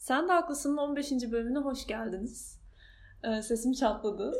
[0.00, 1.12] Sen de haklısın 15.
[1.32, 2.60] bölümüne hoş geldiniz.
[3.24, 4.32] Ee, sesim çatladı.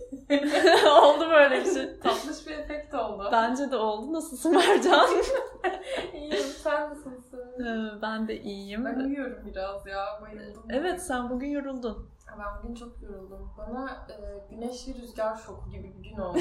[1.02, 2.00] oldu böyle bir şey.
[2.00, 3.28] Tatlış bir efekt oldu.
[3.32, 4.12] Bence de oldu.
[4.12, 5.08] Nasılsın Mercan?
[6.14, 7.64] İyiyim, sen nasılsın?
[7.64, 8.84] Ee, ben de iyiyim.
[8.84, 10.62] Ben uyuyorum biraz ya, bayıldım.
[10.70, 12.10] Evet, sen bugün yoruldun.
[12.38, 13.50] Ben bugün çok yoruldum.
[13.58, 16.40] Bana e, güneş ve rüzgar şoku gibi bir gün oldu.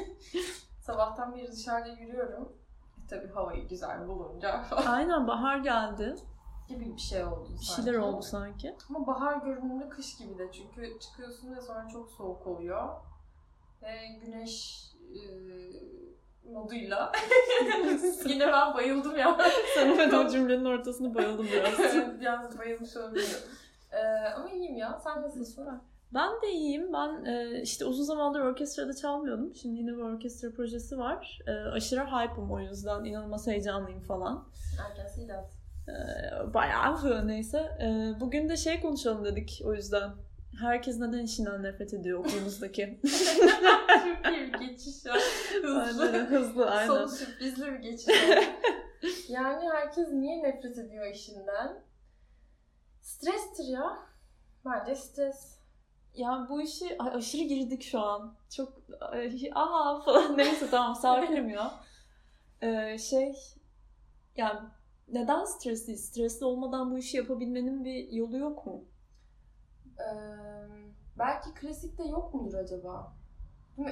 [0.80, 2.52] Sabahtan beri dışarıda yürüyorum.
[3.04, 6.16] E, tabii havayı güzel bulunca Aynen, bahar geldi.
[6.68, 7.82] Gibi bir şey oldu Bir sanki.
[7.82, 8.76] şeyler oldu sanki.
[8.88, 12.88] Ama bahar görünümlü kış gibi de çünkü çıkıyorsun ve sonra çok soğuk oluyor.
[13.82, 13.88] Ve
[14.24, 14.82] güneş
[15.14, 15.20] e,
[16.52, 17.12] moduyla
[18.26, 19.38] yine ben bayıldım ya.
[19.74, 21.80] Sen evet o cümlenin ortasını bayıldım biraz.
[21.80, 23.38] Evet, Biraz bayılmış olabilirim.
[23.92, 25.00] Ee, ama iyiyim ya.
[25.04, 25.82] Sen nasılsın?
[26.14, 26.92] Ben de iyiyim.
[26.92, 29.54] Ben e, işte uzun zamandır orkestrada çalmıyordum.
[29.54, 31.38] Şimdi yine bir orkestra projesi var.
[31.46, 33.04] E, aşırı hype'ım o yüzden.
[33.04, 34.44] inanılmaz heyecanlıyım falan.
[34.88, 35.50] Erken Sidat.
[35.92, 37.58] E, bayağı neyse.
[37.58, 40.10] E, bugün de şey konuşalım dedik o yüzden.
[40.60, 43.00] Herkes neden işinden nefret ediyor okulumuzdaki?
[43.02, 45.14] Çok iyi bir geçiş ya.
[45.62, 46.02] Hızlı.
[46.02, 46.86] aynen, hızlı aynen.
[46.86, 48.40] Son sürprizli bir geçiş oldu.
[49.28, 51.84] Yani herkes niye nefret ediyor işinden?
[53.00, 53.98] Strestir ya.
[54.64, 55.58] Bence stres.
[56.14, 58.34] Ya bu işi aşırı girdik şu an.
[58.56, 58.72] Çok
[59.54, 61.74] aha falan neyse tamam sakinim ya.
[62.62, 63.34] Ee, şey
[64.36, 64.60] yani
[65.12, 65.98] neden stresli?
[65.98, 68.84] Stresli olmadan bu işi yapabilmenin bir yolu yok mu?
[69.98, 70.04] Ee,
[71.18, 73.12] belki klasikte yok mudur acaba?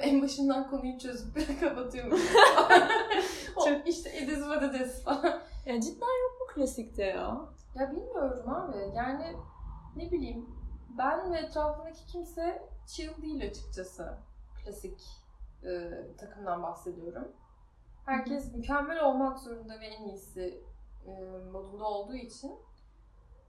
[0.01, 2.21] En başından konuyu çözüp kapatıyormuş.
[3.65, 5.41] Çok işte Ediz Patates falan.
[5.65, 7.37] Ya cidden yok mu klasikte ya?
[7.75, 8.77] Ya bilmiyorum abi.
[8.95, 9.35] Yani
[9.95, 10.49] ne bileyim
[10.97, 14.17] ben ve etrafındaki kimse chill değil açıkçası.
[14.63, 15.01] Klasik
[15.63, 17.27] e, takımdan bahsediyorum.
[18.05, 20.63] Herkes mükemmel olmak zorunda ve en iyisi
[21.51, 22.51] modunda olduğu için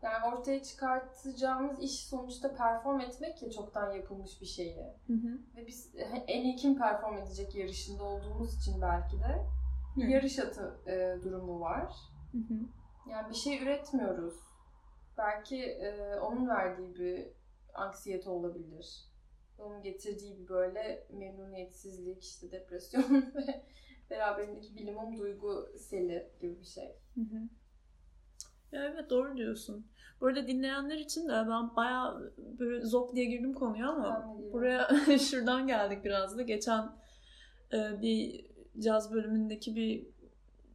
[0.03, 4.95] yani ortaya çıkartacağımız iş sonuçta perform etmek ya çoktan yapılmış bir şeyi.
[5.07, 5.39] Hı hı.
[5.57, 5.95] Ve biz
[6.27, 9.47] en iyi kim perform edecek yarışında olduğumuz için belki de
[9.97, 10.11] bir Hı.
[10.11, 11.93] yarış atı e, durumu var.
[12.33, 12.55] Hı hı.
[13.11, 14.35] Yani bir şey üretmiyoruz.
[15.19, 17.29] Belki e, onun verdiği bir
[17.75, 19.13] anksiyete olabilir.
[19.59, 23.65] Onun getirdiği bir böyle memnuniyetsizlik, işte depresyon ve
[24.11, 26.97] beraberindeki bilimum duygu seli gibi bir şey.
[27.15, 27.49] Hı hı.
[28.73, 29.87] Ya evet doğru diyorsun.
[30.21, 35.67] Bu arada dinleyenler için de ben bayağı böyle zop diye girdim konuya ama buraya şuradan
[35.67, 36.43] geldik biraz da.
[36.43, 36.93] Geçen
[37.73, 38.47] e, bir
[38.79, 40.07] caz bölümündeki bir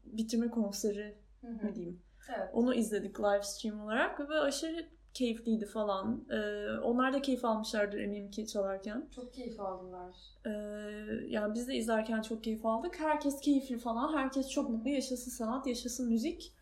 [0.05, 1.65] bitirme konseri Hı hı.
[1.65, 2.01] mi diyeyim.
[2.37, 2.49] Evet.
[2.53, 6.25] Onu izledik live stream olarak ve aşırı keyifliydi falan.
[6.29, 9.09] E, onlar da keyif almışlardır eminim ki çalarken.
[9.15, 10.15] Çok keyif aldılar.
[10.45, 10.51] E,
[11.27, 12.99] yani biz de izlerken çok keyif aldık.
[12.99, 14.17] Herkes keyifli falan.
[14.17, 14.89] Herkes çok mutlu.
[14.89, 16.53] Yaşasın sanat, yaşasın müzik.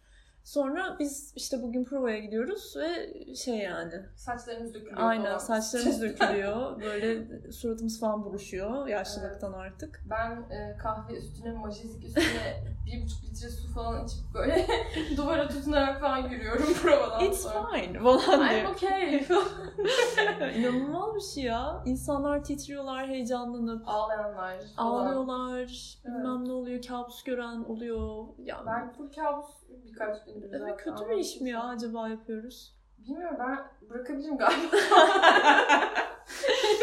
[0.46, 5.38] Sonra biz işte bugün provaya gidiyoruz ve şey yani Saçlarımız dökülüyor aynen falan.
[5.38, 6.82] saçlarımız dökülüyor.
[6.82, 10.02] Böyle suratımız falan buruşuyor yaşlılıktan artık.
[10.10, 14.68] Ben e, kahve üstüne, majezik üstüne bir buçuk litre su falan içip böyle
[15.18, 17.68] duvara tutunarak falan yürüyorum provadan It's sonra.
[17.72, 18.72] fine falan I'm diyor.
[18.72, 19.26] okay.
[20.60, 21.84] İnanılmaz bir şey ya.
[21.86, 23.84] İnsanlar titriyorlar heyecanlanıp.
[23.88, 25.06] Ağlayanlar falan.
[25.06, 28.26] Ağlıyorlar, bilmem ne oluyor, kabus gören oluyor.
[28.38, 29.46] Ya, Ben full kabus
[29.84, 30.78] birkaç gündür evet, zaten.
[30.78, 32.76] kötü bir iş mi ya acaba yapıyoruz?
[32.98, 34.78] Bilmiyorum ben bırakabilirim galiba.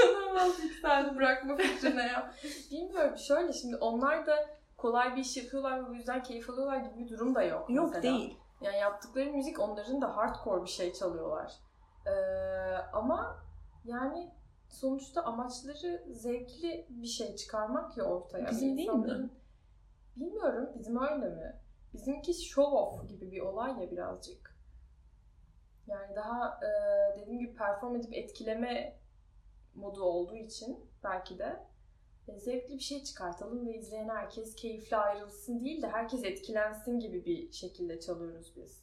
[0.03, 2.34] İnanılmaz yükseldi bırakma fikrine ya.
[2.70, 4.34] Bilmiyorum şöyle şimdi onlar da
[4.76, 7.70] kolay bir iş yapıyorlar ve bu yüzden keyif alıyorlar gibi bir durum da yok.
[7.70, 8.02] Yok mesela.
[8.02, 8.38] değil.
[8.60, 11.52] Yani yaptıkları müzik onların da hardcore bir şey çalıyorlar.
[12.06, 12.10] Ee,
[12.92, 13.36] ama
[13.84, 14.31] yani
[14.69, 18.50] sonuçta amaçları zevkli bir şey çıkarmak ya ortaya.
[18.50, 19.31] Bizim değil mi?
[20.16, 21.56] Bilmiyorum bizim öyle mi?
[21.94, 24.56] Bizimki show off gibi bir olay ya birazcık.
[25.86, 26.70] Yani daha e,
[27.20, 28.97] dediğim gibi perform edip etkileme
[29.75, 31.66] modu olduğu için belki de
[32.28, 37.25] e, zevkli bir şey çıkartalım ve izleyen herkes keyifli ayrılsın değil de herkes etkilensin gibi
[37.25, 38.82] bir şekilde çalıyoruz biz.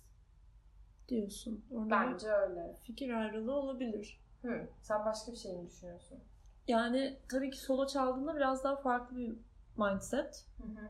[1.07, 1.65] Diyorsun.
[1.71, 2.75] Orada Bence öyle.
[2.83, 4.21] fikir ayrılığı olabilir.
[4.41, 6.19] Hı, sen başka bir şey mi düşünüyorsun?
[6.67, 9.37] Yani tabii ki solo çaldığında biraz daha farklı bir
[9.79, 10.45] mindset.
[10.57, 10.89] Hı hı.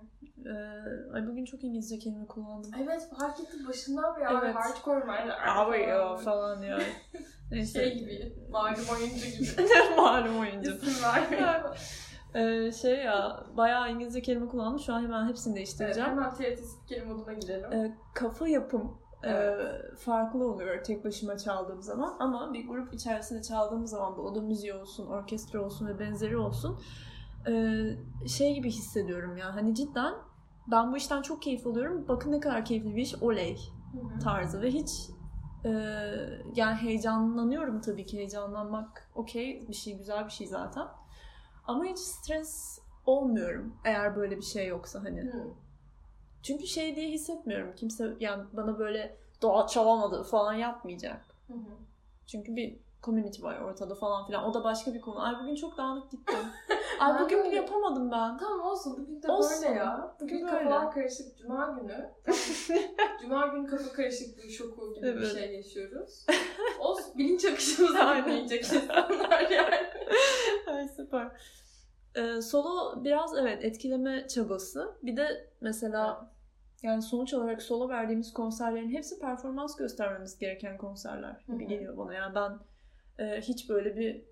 [0.50, 2.72] Ee, ay bugün çok İngilizce kelime kullandım.
[2.84, 4.42] Evet fark ettim başından beri Evet.
[4.44, 4.56] evet.
[4.56, 5.30] hardcore var.
[5.46, 6.80] Abi ya falan ya.
[7.52, 7.80] Neyse.
[7.80, 9.68] Şey gibi, malum oyuncu gibi.
[9.98, 10.72] Malum oyuncu.
[10.72, 11.78] İsim vermiyor.
[12.34, 14.80] Ee, şey ya bayağı İngilizce kelime kullandım.
[14.80, 16.10] Şu an hemen hepsini Evet, değiştireceğim.
[16.10, 17.72] hemen TRT spikeri moduna girelim.
[17.74, 19.98] Ee, kafa yapım e, Evet.
[20.00, 24.74] farklı oluyor tek başıma çaldığım zaman ama bir grup içerisinde çaldığım zaman bu oda müziği
[24.74, 26.80] olsun, orkestra olsun ve benzeri olsun e,
[28.28, 30.14] şey gibi hissediyorum ya hani cidden
[30.72, 32.06] ben bu işten çok keyif alıyorum.
[32.08, 33.58] Bakın ne kadar keyifli bir iş oley
[34.24, 34.90] tarzı ve hiç
[35.66, 35.70] Ee,
[36.56, 38.18] yani heyecanlanıyorum tabii ki.
[38.18, 40.88] Heyecanlanmak okey bir şey, güzel bir şey zaten.
[41.68, 45.22] Ama hiç stres olmuyorum eğer böyle bir şey yoksa hani.
[45.22, 45.48] Hı.
[46.44, 47.76] Çünkü şey diye hissetmiyorum.
[47.76, 51.26] Kimse yani bana böyle doğa çalamadı falan yapmayacak.
[51.48, 51.78] Hı hı.
[52.26, 54.46] Çünkü bir community var ortada falan filan.
[54.46, 55.22] O da başka bir konu.
[55.22, 56.36] Ay bugün çok dağınık gittim.
[57.00, 58.38] Ay bugün bunu yapamadım ben.
[58.38, 58.98] Tamam olsun.
[58.98, 59.64] Bugün de Olsun.
[59.64, 60.16] böyle ya.
[60.22, 60.94] Bugün Bugün kafalar böyle.
[60.94, 61.38] karışık.
[61.38, 62.10] Cuma günü.
[63.22, 65.34] Cuma günü kafa karışıklığı şoku gibi bir Evet.
[65.34, 66.26] şey yaşıyoruz.
[66.80, 67.18] Olsun.
[67.18, 68.26] Bilinç akışımızı Aynen.
[68.26, 69.76] dinleyecek insanlar yani.
[70.68, 71.32] Ay süper.
[72.16, 74.98] Ee, solo biraz evet etkileme çabası.
[75.04, 76.32] Bir de mesela
[76.84, 82.14] yani sonuç olarak solo verdiğimiz konserlerin hepsi performans göstermemiz gereken konserler gibi geliyor bana.
[82.14, 82.52] Yani ben
[83.20, 84.30] e, hiç böyle bir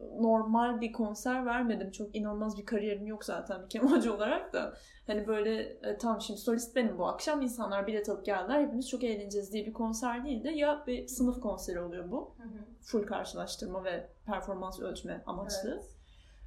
[0.00, 1.90] normal bir konser vermedim.
[1.90, 4.74] Çok inanılmaz bir kariyerim yok zaten bir kemalci olarak da.
[5.06, 9.04] Hani böyle e, tamam şimdi solist benim bu akşam insanlar bilet alıp geldiler hepimiz çok
[9.04, 12.34] eğleneceğiz diye bir konser değil de ya bir sınıf konseri oluyor bu.
[12.36, 12.58] Hı hı.
[12.82, 15.70] Full karşılaştırma ve performans ölçme amaçlı.
[15.72, 15.96] Evet.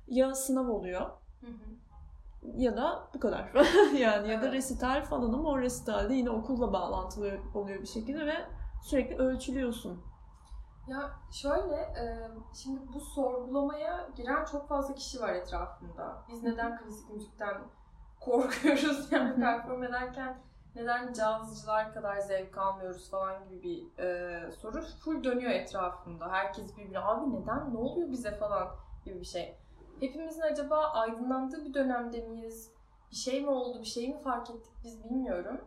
[0.08, 1.02] Ya sınav oluyor
[1.42, 1.52] Hı hı.
[2.58, 3.52] ya da bu kadar.
[4.00, 8.36] yani ya da resital falan ama o resitalde yine okulla bağlantılı oluyor bir şekilde ve
[8.84, 10.11] sürekli ölçülüyorsun.
[10.88, 16.24] Ya şöyle, e, şimdi bu sorgulamaya giren çok fazla kişi var etrafımda.
[16.30, 17.62] Biz neden klasik müzikten
[18.20, 20.38] korkuyoruz yani perform ederken
[20.76, 26.32] neden cazcılar kadar zevk almıyoruz falan gibi bir e, soru full dönüyor etrafımda.
[26.32, 28.68] Herkes birbirine abi neden ne oluyor bize falan
[29.06, 29.58] gibi bir şey.
[30.00, 32.72] Hepimizin acaba aydınlandığı bir dönemde miyiz?
[33.12, 35.62] Bir şey mi oldu, bir şey mi fark ettik biz bilmiyorum.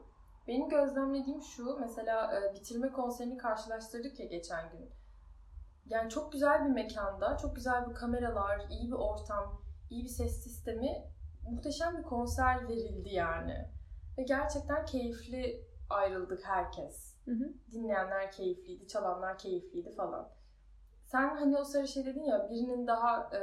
[0.48, 4.90] Benim gözlemlediğim şu, mesela e, bitirme konserini karşılaştırdık ya geçen gün.
[5.86, 9.60] Yani çok güzel bir mekanda, çok güzel bir kameralar, iyi bir ortam,
[9.90, 11.04] iyi bir ses sistemi,
[11.50, 13.68] muhteşem bir konser verildi yani.
[14.18, 17.14] Ve gerçekten keyifli ayrıldık herkes.
[17.24, 17.52] Hı hı.
[17.72, 20.28] Dinleyenler keyifliydi, çalanlar keyifliydi falan.
[21.06, 23.40] Sen hani o sıra şey dedin ya, birinin daha e,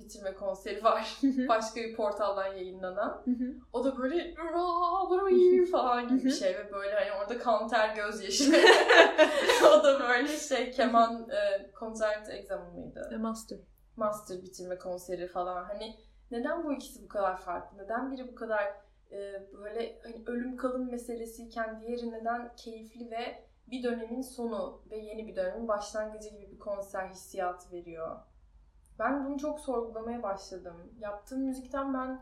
[0.00, 1.18] bitirme konseri var.
[1.48, 3.24] Başka bir portaldan yayınlanan.
[3.72, 4.88] O da böyle "Bravo"
[5.70, 8.44] falan gibi bir şey ve böyle hani orada kanter gözyaşı.
[9.64, 13.08] o da böyle şey keman e, konsert examen mıydı?
[13.12, 13.58] Ve master.
[13.96, 15.64] Master bitirme konseri falan.
[15.64, 15.96] Hani
[16.30, 17.78] neden bu ikisi bu kadar farklı?
[17.78, 18.64] Neden biri bu kadar
[19.12, 25.26] e, böyle hani ölüm kalım meselesiyken diğeri neden keyifli ve bir dönemin sonu ve yeni
[25.26, 28.16] bir dönemin başlangıcı gibi bir konser hissiyatı veriyor.
[28.98, 30.76] Ben bunu çok sorgulamaya başladım.
[31.00, 32.20] Yaptığım müzikten ben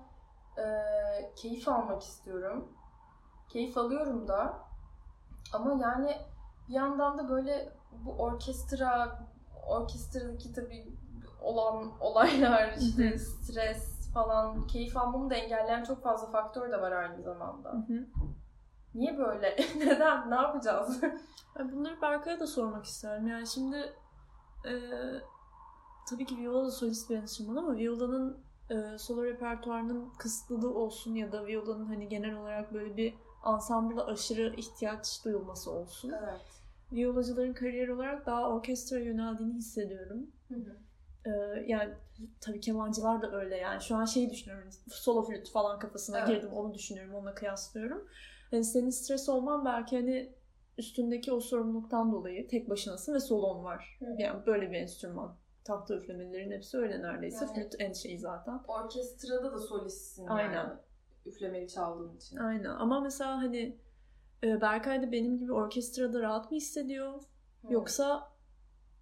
[0.62, 0.64] e,
[1.36, 2.72] keyif almak istiyorum.
[3.48, 4.58] Keyif alıyorum da.
[5.52, 6.16] Ama yani
[6.68, 7.72] bir yandan da böyle
[8.04, 9.18] bu orkestra,
[9.66, 10.92] orkestradaki tabii
[11.42, 13.18] olan olaylar, işte Hı hı.
[13.18, 17.72] stres falan, keyif almamı da engelleyen çok fazla faktör de var aynı zamanda.
[17.72, 18.06] Hı hı.
[18.94, 19.56] Niye böyle?
[19.78, 20.30] Neden?
[20.30, 21.00] Ne yapacağız?
[21.72, 23.28] Bunları Berkay'a da sormak isterim.
[23.28, 23.92] Yani şimdi
[24.64, 24.72] e,
[26.10, 28.38] tabii ki viola da solist bir enstrüman ama violanın
[28.70, 34.54] e, solo repertuarının kısıtlılığı olsun ya da violanın hani genel olarak böyle bir ansambla aşırı
[34.56, 36.12] ihtiyaç duyulması olsun.
[36.22, 36.40] evet.
[36.92, 40.26] Violacıların kariyer olarak daha orkestra yöneldiğini hissediyorum.
[40.48, 40.76] Hı hı.
[41.30, 41.94] E, yani
[42.40, 43.82] tabii kemancılar da öyle yani.
[43.82, 44.68] Şu an şeyi düşünüyorum.
[44.90, 46.28] Solo flüt falan kafasına Evet.
[46.28, 46.50] girdim.
[46.52, 47.14] Onu düşünüyorum.
[47.14, 48.08] Onunla kıyaslıyorum.
[48.50, 50.32] Hani senin stres olman belki hani
[50.78, 53.96] üstündeki o sorumluluktan dolayı tek başınasın ve solon var.
[53.98, 54.04] Hı.
[54.18, 55.36] Yani böyle bir enstrüman.
[55.66, 57.44] Tahta üflemelerin hepsi öyle neredeyse.
[57.44, 58.60] Yani- Flüt en şeyi zaten.
[58.68, 60.54] Orkestrada da solistsin Aynen.
[60.54, 60.72] yani.
[61.26, 62.36] Üflemeli çaldığın için.
[62.36, 63.78] Aynen ama mesela hani
[64.44, 67.12] e, Berkay da benim gibi orkestrada rahat mı hissediyor?
[67.12, 67.72] Hı.
[67.72, 68.32] Yoksa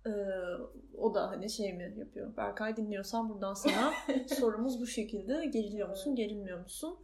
[0.06, 0.11] e,
[0.99, 2.37] o da hani şey mi yapıyor?
[2.37, 3.92] Berkay dinliyorsan buradan sana
[4.26, 5.47] sorumuz bu şekilde.
[5.47, 6.99] Geriliyor musun, gerilmiyor musun?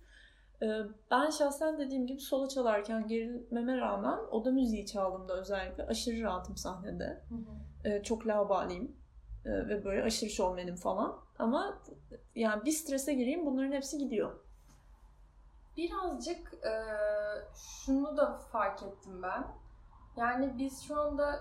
[0.63, 0.67] E,
[1.11, 7.23] ben şahsen dediğim gibi solo çalarken gerilmeme rağmen oda müziği çaldığımda özellikle aşırı rahatım sahnede.
[7.29, 7.89] Hı hı.
[7.89, 9.00] E, çok laubaliyim.
[9.45, 11.19] E, ve böyle aşırı şovmenim falan.
[11.39, 11.79] Ama
[12.35, 14.33] yani bir strese gireyim bunların hepsi gidiyor.
[15.77, 16.73] Birazcık e,
[17.55, 19.45] şunu da fark ettim ben.
[20.17, 21.41] Yani biz şu anda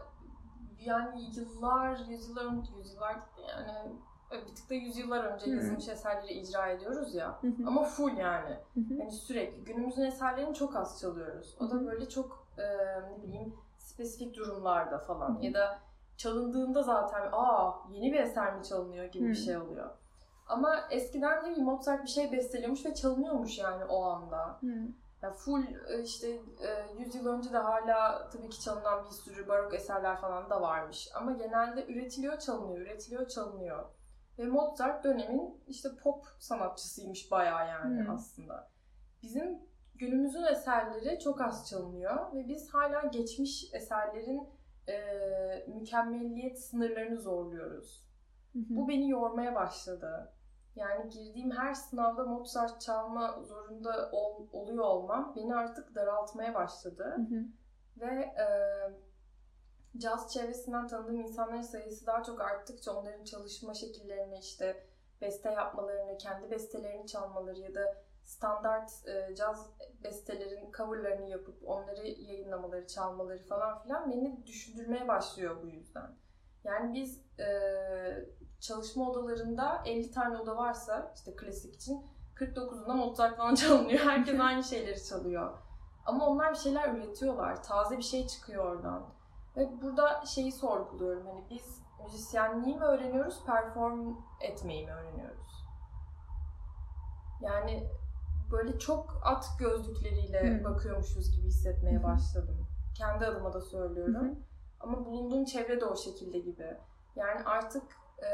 [0.79, 2.45] yani yıllar, yüzyıllar,
[2.77, 3.15] yüzyıllar
[3.49, 3.91] yani
[4.31, 5.49] bir tık da yüzyıllar önce Hı.
[5.49, 7.39] yazılmış eserleri icra ediyoruz ya.
[7.67, 8.57] Ama full yani.
[8.75, 9.63] Yani sürekli.
[9.63, 11.57] Günümüzün eserlerini çok az çalıyoruz.
[11.59, 12.63] O da böyle çok e,
[13.11, 15.39] ne bileyim spesifik durumlarda falan.
[15.41, 15.79] Ya da
[16.19, 19.39] çalındığında zaten aa yeni bir eser mi çalınıyor gibi bir Hı.
[19.39, 19.89] şey oluyor.
[20.47, 24.57] Ama eskiden ne bileyim Mozart bir şey besteliyormuş ve çalınıyormuş yani o anda.
[24.61, 24.67] Hı.
[25.21, 26.27] Yani full e, işte
[26.97, 30.61] e, 100 yıl önce de hala tabii ki çalınan bir sürü barok eserler falan da
[30.61, 31.09] varmış.
[31.15, 33.85] Ama genelde üretiliyor, çalınıyor, üretiliyor, çalınıyor.
[34.39, 38.15] Ve Mozart dönemin işte pop sanatçısıymış bayağı yani Hmm.
[38.15, 38.67] aslında.
[39.23, 39.59] Bizim
[39.95, 44.49] günümüzün eserleri çok az çalınıyor ve biz hala geçmiş eserlerin
[44.89, 48.09] e, mükemmelliyet sınırlarını zorluyoruz.
[48.55, 50.33] Bu beni yormaya başladı.
[50.75, 57.15] Yani girdiğim her sınavda Mozart çalma zorunda ol, oluyor olmam beni artık daraltmaya başladı.
[57.15, 57.43] Hı hı.
[57.97, 58.47] Ve e,
[59.97, 64.83] caz çevresinden tanıdığım insanların sayısı daha çok arttıkça onların çalışma şekillerini işte
[65.21, 67.95] beste yapmalarını, kendi bestelerini çalmaları ya da
[68.29, 69.69] standart e, caz
[70.03, 76.15] bestelerin coverlarını yapıp onları yayınlamaları, çalmaları falan filan beni düşündürmeye başlıyor bu yüzden.
[76.63, 77.49] Yani biz e,
[78.59, 82.05] çalışma odalarında 50 tane oda varsa işte klasik için
[82.35, 83.99] 49'unda Mozart falan çalınıyor.
[83.99, 85.57] Herkes aynı şeyleri çalıyor.
[86.05, 87.63] Ama onlar bir şeyler üretiyorlar.
[87.63, 89.05] Taze bir şey çıkıyor oradan.
[89.57, 91.27] Ve burada şeyi sorguluyorum.
[91.27, 95.65] Hani biz müzisyenliği mi öğreniyoruz, perform etmeyi mi öğreniyoruz?
[97.41, 97.89] Yani
[98.51, 100.63] böyle çok at gözlükleriyle Hı.
[100.63, 102.03] bakıyormuşuz gibi hissetmeye hı.
[102.03, 102.67] başladım.
[102.97, 104.15] Kendi adıma da söylüyorum.
[104.15, 104.35] Hı.
[104.79, 106.77] Ama bulunduğum çevre de o şekilde gibi.
[107.15, 107.83] Yani artık
[108.23, 108.31] e,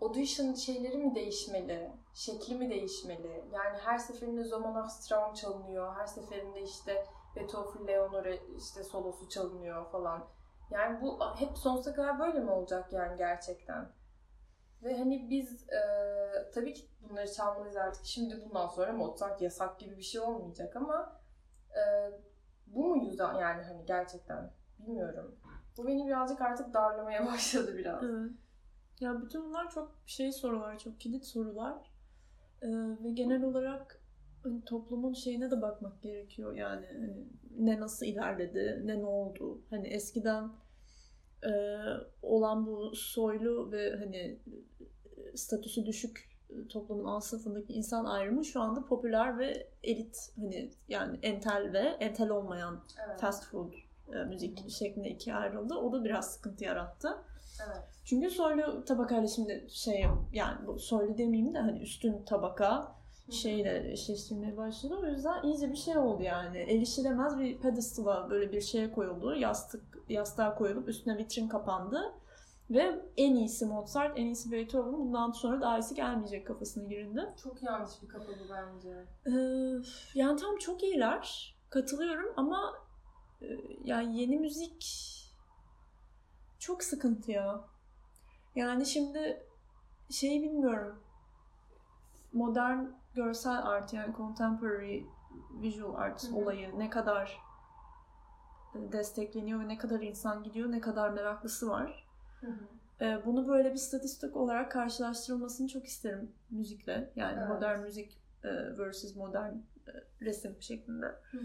[0.00, 1.92] audition şeyleri mi değişmeli?
[2.14, 3.44] Şekli mi değişmeli?
[3.52, 5.94] Yani her seferinde Zomanach Straum çalınıyor.
[5.96, 10.24] Her seferinde işte Beethoven Leonore işte solosu çalınıyor falan.
[10.70, 13.88] Yani bu hep sonsuza kadar böyle mi olacak yani gerçekten?
[14.84, 15.80] Ve hani biz e,
[16.54, 18.04] tabii ki bunları çalmalıyız artık.
[18.04, 21.20] Şimdi bundan sonra Mozart yasak gibi bir şey olmayacak ama
[21.70, 21.82] e,
[22.66, 25.36] bu mu yüzden yani hani gerçekten bilmiyorum.
[25.76, 28.04] Bu beni birazcık artık darlamaya başladı biraz.
[28.04, 28.30] Evet.
[29.00, 31.94] Ya bütün bunlar çok şey sorular, çok kilit sorular.
[32.62, 32.68] Ee,
[33.04, 34.00] ve genel olarak
[34.42, 36.52] hani toplumun şeyine de bakmak gerekiyor.
[36.52, 37.26] Yani hani
[37.58, 39.62] ne nasıl ilerledi, ne ne oldu.
[39.70, 40.50] Hani eskiden
[41.44, 41.52] e,
[42.22, 44.38] olan bu soylu ve hani
[45.34, 51.18] statüsü düşük e, toplumun alt sınıfındaki insan ayrımı şu anda popüler ve elit hani yani
[51.22, 53.20] entel ve entel olmayan Evet.
[53.20, 53.72] fast food
[54.14, 55.74] e, müzik şeklinde ikiye ayrıldı.
[55.74, 57.08] O da biraz sıkıntı yarattı.
[57.66, 57.82] Evet.
[58.04, 62.94] Çünkü soylu tabakayla şimdi şey yani bu soylu demeyeyim de hani üstün tabaka
[63.30, 64.94] şeyle eşleştirmeye başladı.
[65.02, 66.58] O yüzden iyice bir şey oldu yani.
[66.58, 69.34] Erişilemez bir pedestal'a böyle bir şeye koyuldu.
[69.34, 72.14] Yastık, yastığa koyulup üstüne vitrin kapandı.
[72.70, 77.34] Ve en iyisi Mozart, en iyisi Beethoven bundan sonra daha iyisi gelmeyecek kafasına girildi.
[77.42, 79.04] Çok yanlış bir kafa bu bence.
[79.26, 79.30] Ee,
[80.14, 81.54] yani tam çok iyiler.
[81.70, 82.74] Katılıyorum ama
[83.42, 83.46] e,
[83.84, 85.10] yani yeni müzik
[86.58, 87.64] çok sıkıntı ya.
[88.54, 89.46] Yani şimdi
[90.10, 91.02] şeyi bilmiyorum.
[92.32, 95.02] Modern görsel art yani contemporary
[95.62, 97.43] visual art olayı ne kadar
[98.92, 102.06] destekleniyor ve ne kadar insan gidiyor, ne kadar meraklısı var.
[102.40, 102.64] Hı hı.
[103.04, 107.12] Ee, Bunu böyle bir statistik olarak karşılaştırılmasını çok isterim müzikle.
[107.16, 107.48] Yani Evet.
[107.48, 111.06] modern müzik e, versus modern e, resim şeklinde.
[111.06, 111.44] Hı hı.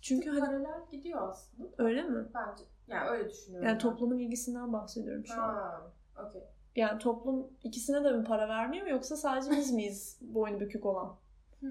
[0.00, 1.68] Çünkü hani Paralel gidiyor aslında.
[1.78, 2.26] öyle mi?
[2.34, 2.64] Bence.
[2.88, 3.68] Yani öyle düşünüyorum.
[3.68, 3.78] Yani ben.
[3.78, 5.54] toplumun ilgisinden bahsediyorum şu an.
[5.54, 5.92] Ha,
[6.26, 6.42] okey.
[6.76, 11.16] Yani toplum ikisine de mi para vermiyor yoksa sadece biz miyiz boynu bükük olan?
[11.60, 11.70] Hmm,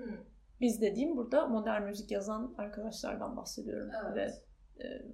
[0.62, 4.15] Biz dediğim burada modern müzik yazan arkadaşlardan bahsediyorum Evet.
[4.15, 4.34] ve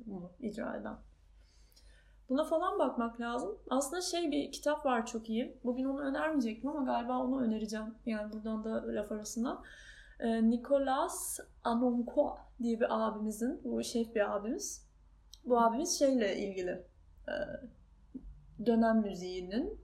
[0.05, 0.95] bunu icra eden.
[2.29, 3.57] Buna falan bakmak lazım.
[3.69, 5.57] Aslında şey bir kitap var çok iyi.
[5.63, 7.95] Bugün onu önermeyecektim ama galiba onu önereceğim.
[8.05, 9.61] Yani buradan da laf arasında.
[10.19, 14.87] Ee, Nicolas Anoncois diye bir abimizin, bu şef bir abimiz.
[15.45, 16.85] Bu abimiz şeyle ilgili.
[17.27, 17.33] e,
[18.65, 19.79] dönem müziğinin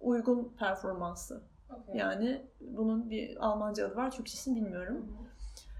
[0.00, 1.42] uygun performansı.
[1.70, 2.00] Okey.
[2.00, 4.10] Yani bunun bir Almanca adı var.
[4.10, 4.96] Türkçesini bilmiyorum.
[4.96, 5.24] hı.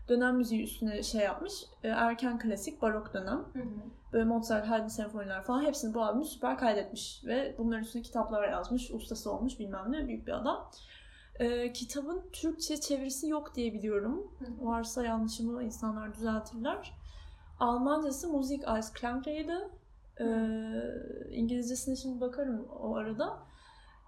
[0.09, 1.53] Dönem müziği üstüne şey yapmış.
[1.83, 3.39] e, Erken klasik, barok dönem.
[3.53, 3.69] Hı hı.
[4.13, 7.23] Böyle Mozart, Haydn senfoniler falan hepsini bu abimiz süper kaydetmiş.
[7.27, 8.91] Ve bunların üstüne kitaplar yazmış.
[8.91, 10.09] Ustası olmuş bilmem ne.
[10.09, 10.71] Büyük bir adam.
[11.39, 14.33] E, kitabın Türkçe çevirisi yok diye biliyorum.
[14.39, 14.67] Hı.
[14.67, 16.93] Varsa yanlışımı insanlar düzeltirler.
[17.61, 19.71] Almancası Musik als Klangrede.
[20.21, 20.27] E,
[21.31, 23.39] İngilizcesine şimdi bakarım o arada.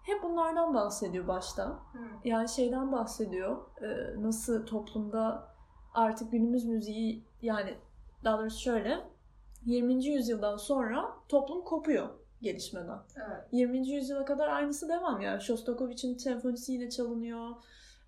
[0.02, 1.66] Hep bunlardan bahsediyor başta.
[1.66, 1.98] Hı.
[2.24, 3.56] Yani şeyden bahsediyor.
[3.82, 5.55] e, nasıl toplumda
[5.96, 7.74] artık günümüz müziği yani
[8.24, 9.00] daha doğrusu şöyle
[9.64, 10.04] 20.
[10.04, 12.08] yüzyıldan sonra toplum kopuyor
[12.42, 12.98] gelişmeden.
[13.16, 13.44] Evet.
[13.52, 13.88] 20.
[13.88, 15.40] yüzyıla kadar aynısı devam yani.
[15.40, 17.50] Shostakovich'in senfonisi yine çalınıyor.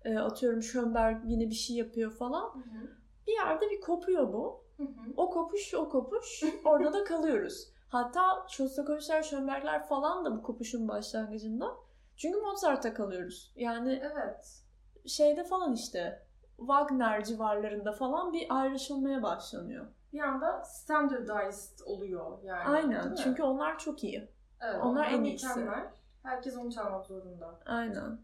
[0.05, 2.53] E, atıyorum Schönberg yine bir şey yapıyor falan.
[2.53, 2.89] Hı hı.
[3.27, 4.63] Bir yerde bir kopuyor bu.
[4.77, 4.87] Hı hı.
[5.17, 7.67] O kopuş o kopuş orada da kalıyoruz.
[7.89, 11.75] Hatta Shostakovich'ler, Schönberg'ler falan da bu kopuşun başlangıcında.
[12.17, 13.53] Çünkü Mozart'a kalıyoruz.
[13.55, 14.63] Yani Evet.
[15.05, 16.28] şeyde falan işte
[16.59, 19.85] Wagner civarlarında falan bir ayrışılmaya başlanıyor.
[20.13, 22.63] Bir anda standardized oluyor yani.
[22.63, 23.15] Aynen.
[23.15, 24.29] Çünkü onlar çok iyi.
[24.61, 25.47] evet, onlar en iyisi.
[25.47, 25.91] mükemmel.
[26.23, 27.59] Herkes onu çalmak zorunda.
[27.65, 28.19] Aynen.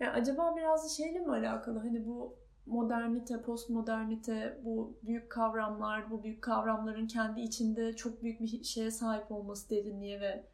[0.00, 1.78] Ya acaba biraz da şeyle mi alakalı?
[1.78, 8.64] Hani bu modernite, postmodernite, bu büyük kavramlar, bu büyük kavramların kendi içinde çok büyük bir
[8.64, 10.46] şeye sahip olması derinliğe ve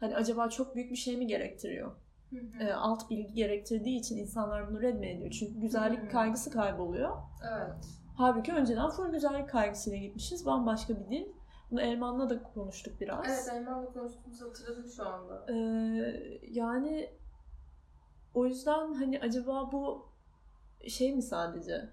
[0.00, 1.92] hani acaba çok büyük bir şey mi gerektiriyor?
[2.60, 5.30] E, alt bilgi gerektirdiği için insanlar bunu reddediyor.
[5.30, 7.16] Çünkü güzellik kaygısı kayboluyor.
[7.54, 7.74] Evet.
[8.16, 10.46] Halbuki önceden full güzellik kaygısıyla gitmişiz.
[10.46, 11.26] Bambaşka bir dil.
[11.70, 13.26] Bunu Elman'la da konuştuk biraz.
[13.26, 15.46] Evet Elman'la konuştuğumuzu hatırladım şu anda.
[15.48, 15.54] Ee,
[16.50, 17.10] yani
[18.34, 20.06] o yüzden hani acaba bu
[20.88, 21.88] şey mi sadece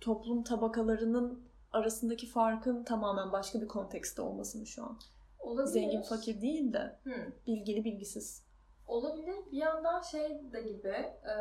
[0.00, 1.42] toplum tabakalarının
[1.72, 4.98] arasındaki farkın tamamen başka bir kontekste olması mı şu an?
[5.40, 5.72] Olabilir.
[5.72, 7.32] Zengin fakir değil de Hı.
[7.46, 8.43] bilgili bilgisiz.
[8.86, 9.36] Olabilir.
[9.52, 11.34] Bir yandan şey de gibi e,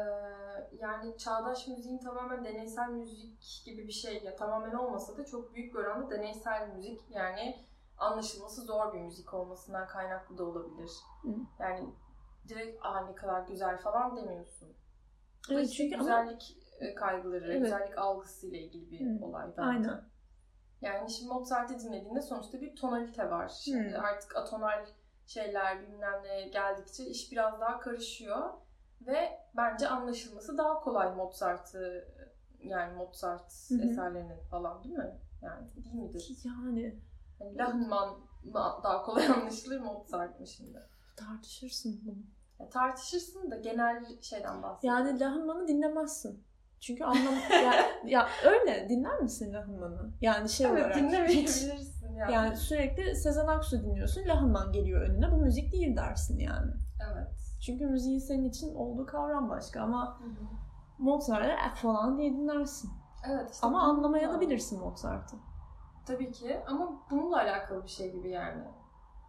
[0.80, 5.74] yani çağdaş müziğin tamamen deneysel müzik gibi bir şey ya tamamen olmasa da çok büyük
[5.74, 7.66] bir oranda deneysel müzik yani
[7.98, 10.92] anlaşılması zor bir müzik olmasından kaynaklı da olabilir.
[11.22, 11.30] Hı.
[11.60, 11.90] Yani
[12.48, 14.70] direkt aa ne kadar güzel falan demiyorsun.
[15.50, 17.62] Bu Evet, çünkü ama- güzellik e, kaygıları, Evet.
[17.62, 19.26] güzellik algısıyla ilgili bir Hı.
[19.26, 19.62] olay bence.
[19.62, 20.02] Aynen.
[20.82, 23.48] Yani şimdi Mozart'ı dinlediğinde sonuçta bir tonalite var.
[23.64, 24.06] Şimdi Hmm.
[24.06, 24.86] artık atonal
[25.28, 28.54] şeyler bilmem ne geldikçe iş biraz daha karışıyor.
[29.02, 32.08] Ve bence anlaşılması daha kolay Mozart'ı
[32.64, 33.82] yani Mozart Hı hı.
[33.82, 35.20] eserlerinin falan değil mi?
[35.42, 36.30] Yani değil midir?
[36.46, 37.02] Yani
[37.40, 38.10] Yani Lahmann
[38.44, 38.54] mı
[38.84, 40.80] daha kolay anlaşılır Mozart mı şimdi?
[41.16, 42.24] tartışırsın bunu.
[42.60, 45.08] Ya tartışırsın da genel şeyden bahsediyorum.
[45.08, 46.44] Yani Lahman'ı dinlemezsin.
[46.80, 47.74] Çünkü anlam ya,
[48.06, 50.12] ya öyle dinler misin Lahman'ı?
[50.22, 52.34] Yani şey evet olarak hiç dinlemeyebilirsin yani.
[52.34, 54.28] yani sürekli Sezen Aksu dinliyorsun.
[54.28, 55.32] Lahman geliyor önüne.
[55.32, 56.72] Bu müzik değil dersin yani.
[57.12, 57.58] Evet.
[57.66, 60.48] Çünkü müziğin senin için olduğu kavram başka ama Hı hı.
[61.76, 62.92] Falan diye dinlersin.
[63.28, 65.36] Evet işte Ama anlamaya da bilirsin Mozart'ı.
[66.06, 68.64] Tabii ki ama bununla alakalı bir şey gibi yani.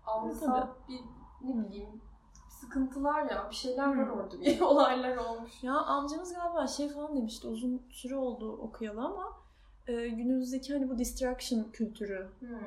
[0.06, 1.00] Algısal bir
[1.42, 2.02] ne bileyim
[2.48, 5.62] sıkıntılar ya bir şeyler var orada bir olaylar olmuş.
[5.62, 7.48] Ya amcamız galiba şey falan demişti.
[7.48, 9.43] Uzun süre oldu okuyalı ama
[9.86, 12.58] e, günümüzdeki hani bu distraction kültürü Hmm.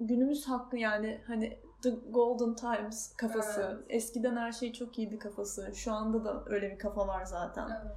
[0.00, 3.60] günümüz hakkı yani hani the golden times kafası.
[3.76, 3.84] Evet.
[3.88, 5.70] Eskiden her şey çok iyiydi kafası.
[5.74, 7.68] Şu anda da öyle bir kafa var zaten.
[7.82, 7.96] Evet.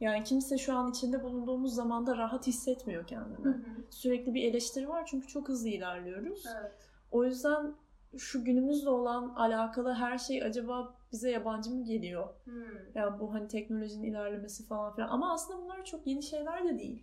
[0.00, 3.46] Yani kimse şu an içinde bulunduğumuz zamanda rahat hissetmiyor Hı kendini.
[3.46, 3.54] hı.
[3.90, 6.44] Sürekli bir eleştiri var çünkü çok hızlı ilerliyoruz.
[6.60, 6.72] evet.
[7.10, 7.74] O yüzden
[8.18, 12.28] şu günümüzle olan alakalı her şey acaba bize yabancı mı geliyor?
[12.44, 12.62] Hmm.
[12.94, 15.08] Yani bu hani teknolojinin ilerlemesi falan filan.
[15.08, 17.02] Ama aslında bunlar çok yeni şeyler de değil.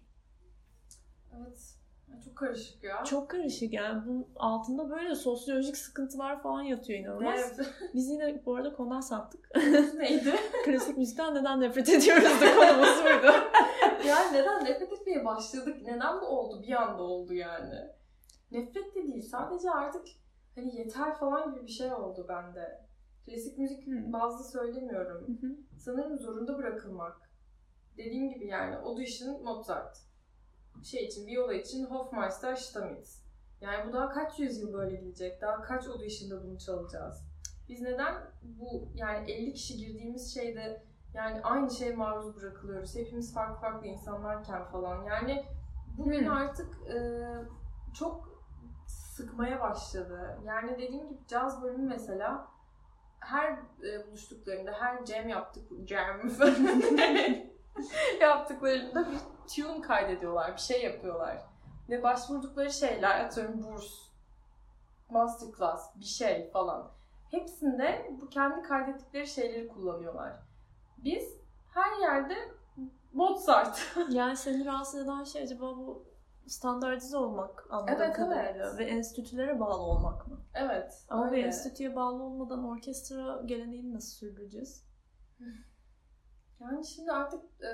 [1.38, 1.76] Evet.
[2.26, 3.04] Çok karışık ya.
[3.04, 7.40] Çok karışık yani bunun altında böyle sosyolojik sıkıntılar falan yatıyor inanılmaz.
[7.40, 7.70] Evet.
[7.94, 9.50] Biz yine bu arada konudan saptık.
[9.96, 10.36] Neydi?
[10.66, 13.34] Klasik müzikten neden nefret ediyoruz da konumuz buydu.
[14.08, 15.78] yani neden nefret etmeye başladık?
[15.82, 16.64] Neden bu oldu?
[16.64, 17.76] Bir anda oldu yani.
[18.52, 19.22] Nefret de değil.
[19.30, 20.08] Sadece artık
[20.56, 22.86] hani yeter falan gibi bir şey oldu bende.
[23.26, 24.14] Klasik müzik Hmm.
[24.14, 25.28] bazlı söylemiyorum.
[25.28, 25.56] Hı hı.
[25.80, 27.30] sanırım zorunda bırakılmak.
[27.98, 30.09] Dediğim gibi yani Audition Mozart.
[30.84, 33.24] Şey için, viola için Hofmeister Stamitz.
[33.62, 35.42] Yani bu daha kaç yüzyıl böyle gidecek?
[35.42, 37.26] Daha kaç Audition'da bunu çalacağız?
[37.70, 42.96] Biz neden bu yani 50 kişi girdiğimiz şeyde yani aynı şeye maruz bırakılıyoruz.
[42.96, 45.04] Hepimiz farklı farklı insanlarken falan.
[45.04, 45.46] Yani
[45.98, 46.34] bu beni Hmm.
[46.34, 46.98] artık e,
[47.94, 48.30] çok
[48.88, 50.40] sıkmaya başladı.
[50.46, 52.48] Yani dediğim gibi caz bölümü mesela
[53.20, 53.52] her
[53.84, 56.20] e, buluştuklarında, her jam yaptık, jam
[58.22, 59.20] yaptıklarında bir
[59.56, 61.38] tune kaydediyorlar, bir şey yapıyorlar.
[61.90, 64.10] Ve başvurdukları şeyler, atıyorum burs,
[65.10, 66.92] masterclass, bir şey falan.
[67.32, 70.34] Hepsinde bu kendi kaydettikleri şeyleri kullanıyorlar.
[70.98, 71.38] Biz
[71.74, 72.36] her yerde
[73.14, 73.96] Mozart.
[74.10, 76.10] Yani seni rahatsız eden şey acaba bu
[76.48, 78.80] standartize olmak anladığım Evet, kadarıyla evet.
[78.80, 80.40] ve enstitülere bağlı olmak mı?
[80.54, 81.06] evet.
[81.10, 81.48] Ama bir öyle.
[81.48, 84.86] enstitüye bağlı olmadan orkestra geleneğini nasıl sürdüreceğiz?
[86.60, 87.72] Yani şimdi artık e,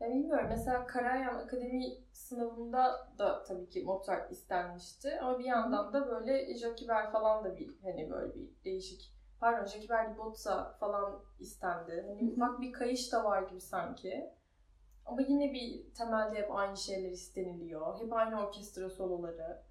[0.00, 6.06] ya bilmiyorum mesela Karayan Akademi sınavında da tabii ki Mozart istenmişti ama bir yandan da
[6.06, 12.04] böyle Jacques falan da bir hani böyle bir değişik pardon Jacques Verdi Bozza falan istendi.
[12.08, 14.30] Hani ufak bir kayış da var gibi sanki.
[15.06, 18.00] Ama yine bir temelde hep aynı şeyler isteniliyor.
[18.00, 19.62] Hep aynı orkestra soloları.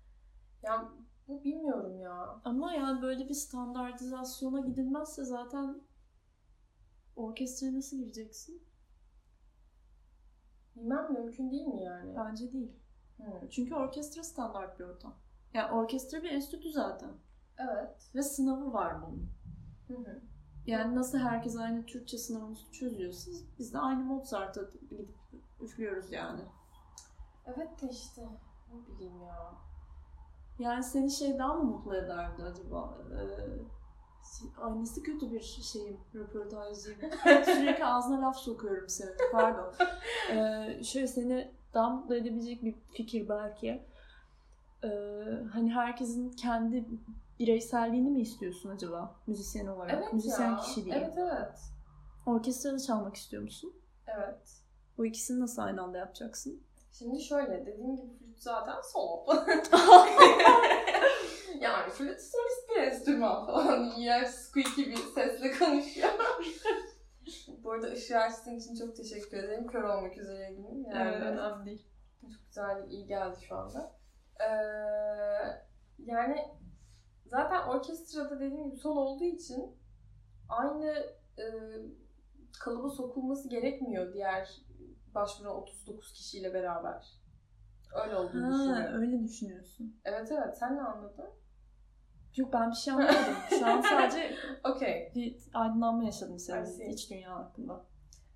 [0.63, 0.87] Yani
[1.27, 2.41] bu bilmiyorum ya.
[2.45, 5.81] Ama yani böyle bir standartizasyona gidilmezse zaten
[7.15, 8.63] orkestraya nasıl gireceksin?
[10.77, 12.15] Bilmem mümkün değil mi yani?
[12.15, 12.71] Bence değil.
[13.17, 13.49] Hı.
[13.49, 15.13] Çünkü orkestra standart bir ortam.
[15.53, 17.09] Yani orkestra bir enstitü zaten.
[17.57, 18.11] Evet.
[18.15, 19.29] Ve sınavı var bunun.
[19.87, 20.21] Hı hı.
[20.65, 25.09] Yani nasıl herkes aynı Türkçe sınavını çözüyorsa biz de aynı Mozart'a gidip
[25.61, 26.41] üflüyoruz yani.
[27.45, 28.21] Evet de işte
[28.73, 29.53] ne bileyim ya.
[30.59, 32.97] Yani seni şey daha mı mutlu ederdi acaba?
[33.11, 33.76] Ee,
[34.61, 36.99] Ay nasıl kötü bir şeyim, röportajcıyım.
[37.45, 39.13] Sürekli ağzına laf sokuyorum senin.
[39.31, 39.73] Pardon.
[40.31, 43.83] Ee, şöyle seni daha mutlu edebilecek bir fikir belki.
[44.83, 44.89] Ee,
[45.53, 46.85] hani herkesin kendi
[47.39, 49.93] bireyselliğini mi istiyorsun acaba müzisyen olarak?
[49.93, 50.57] Evet müzisyen ya.
[50.57, 50.93] kişiliği.
[50.95, 51.59] Evet evet.
[52.25, 53.73] Orkestrada çalmak istiyor musun?
[54.07, 54.61] Evet.
[54.97, 56.63] Bu ikisini nasıl aynı anda yapacaksın?
[56.91, 59.25] Şimdi şöyle dediğim gibi flüt zaten solo.
[61.61, 63.91] yani flüt solist bir enstrüman falan.
[63.97, 66.09] İğrenç squeaky bir sesle konuşuyor.
[67.63, 69.67] Bu arada ışığı açtığın için çok teşekkür ederim.
[69.67, 70.85] Kör olmak üzereydim.
[70.85, 71.87] Yani önemli değil.
[72.21, 73.91] çok güzel, iyi geldi şu anda.
[74.39, 74.47] Ee,
[75.99, 76.45] yani
[77.25, 79.75] zaten orkestrada dediğim gibi solo olduğu için
[80.49, 80.89] aynı
[81.39, 81.45] e,
[82.59, 84.61] kalıba sokulması gerekmiyor diğer
[85.21, 87.07] başvuran 39 kişiyle beraber.
[88.05, 89.01] Öyle olduğunu Ha, düşünüyorum.
[89.01, 89.99] öyle düşünüyorsun.
[90.05, 91.29] Evet evet sen ne anladın?
[92.35, 93.35] Yok ben bir şey anlamadım.
[93.59, 95.11] Şu an sadece Okey.
[95.15, 97.85] bir aydınlanma yaşadım senin iç dünya hakkında.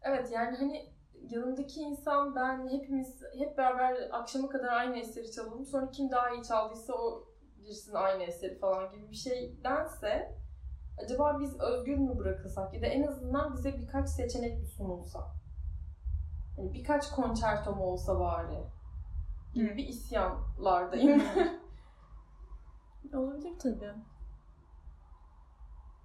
[0.01, 0.93] Evet yani hani
[1.29, 5.65] yanındaki insan ben hepimiz hep beraber akşama kadar aynı eseri çalalım.
[5.65, 7.27] Sonra kim daha iyi çaldıysa o
[7.63, 10.37] girsin aynı eseri falan gibi bir şeydense
[11.03, 15.19] acaba biz özgür mü bırakılsak ya da en azından bize birkaç seçenek mi sunulsa?
[16.61, 18.63] Hani birkaç konçerto mu olsa bari
[19.53, 21.23] gibi bir isyanlardayım.
[23.13, 23.93] Olabilir tabii.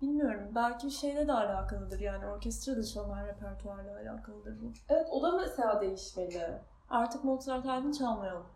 [0.03, 0.51] Bilmiyorum.
[0.55, 4.73] Belki şeyle de alakalıdır yani orkestrada çalınan repertuarla alakalıdır bu.
[4.89, 6.61] evet o da mesela değişmeli.
[6.91, 8.47] Artık Mozart Haydn çalmayalım.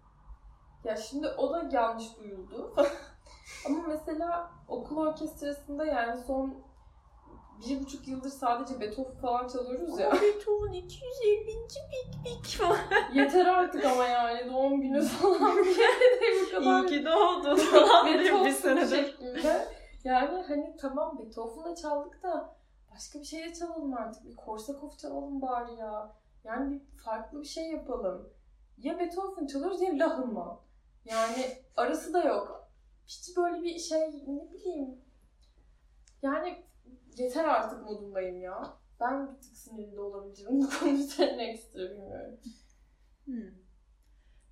[0.85, 2.75] Ya şimdi o da yanlış duyuldu.
[3.67, 6.55] Ama mesela okul orkestrasında yani son
[7.68, 10.12] bir buçuk yıldır sadece Beethoven falan çalıyoruz ya.
[10.12, 11.46] Beethoven 250.
[11.46, 12.79] bik bik falan.
[13.14, 18.07] Yeter artık ama yani doğum günü falan bir yerde bu kadar İyi ki doğdun falan
[18.07, 19.18] dedim bir senedir.
[20.05, 22.57] Yani hani tamam Beethoven'da çaldık da
[22.94, 24.25] başka bir şey de çalalım artık.
[24.25, 26.16] Bir Korsakov çalalım bari ya.
[26.44, 28.29] Yani bir farklı bir şey yapalım.
[28.79, 30.61] Ya Beethoven çalıyoruz ya Lahınman.
[31.05, 32.68] Yani arası da yok.
[33.07, 35.01] Hiç böyle bir şey ne bileyim.
[36.23, 36.64] Yani
[37.16, 38.77] yeter artık modundayım ya.
[39.01, 42.40] Ben bir tık sinirli de olabilirim bu konu üzerine ekstra bilmiyorum.
[43.25, 43.51] Hmm.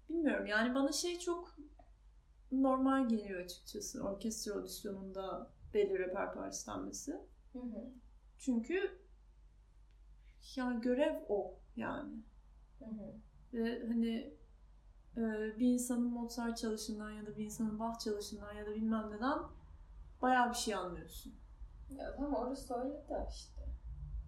[0.09, 1.57] Bilmiyorum yani bana şey çok
[2.53, 7.12] normal geliyor açıkçası orkestra audisyonunda belli repertuar istenmesi.
[7.53, 7.90] Hı hı.
[8.38, 8.99] Çünkü
[10.57, 12.23] ya görev o yani.
[12.79, 13.14] Hı hı.
[13.53, 14.35] Ve hani
[15.16, 15.23] e,
[15.59, 19.38] bir insanın Mozart çalışından ya da bir insanın Bach çalışından ya da bilmem neden
[20.23, 21.35] bayağı bir şey anlıyorsun.
[21.90, 23.59] Ya tamam orası öyle de işte.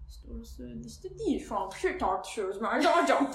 [0.09, 3.31] İşte orası öyle işte değil şu an bir şey tartışıyoruz Merda hocam.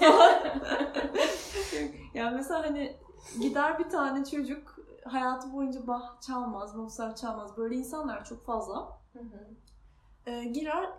[2.14, 2.96] yani mesela hani
[3.40, 7.56] gider bir tane çocuk hayatı boyunca Bach çalmaz, Mozart çalmaz.
[7.56, 8.98] Böyle insanlar çok fazla.
[9.12, 10.30] Hı hı.
[10.30, 10.90] E, girer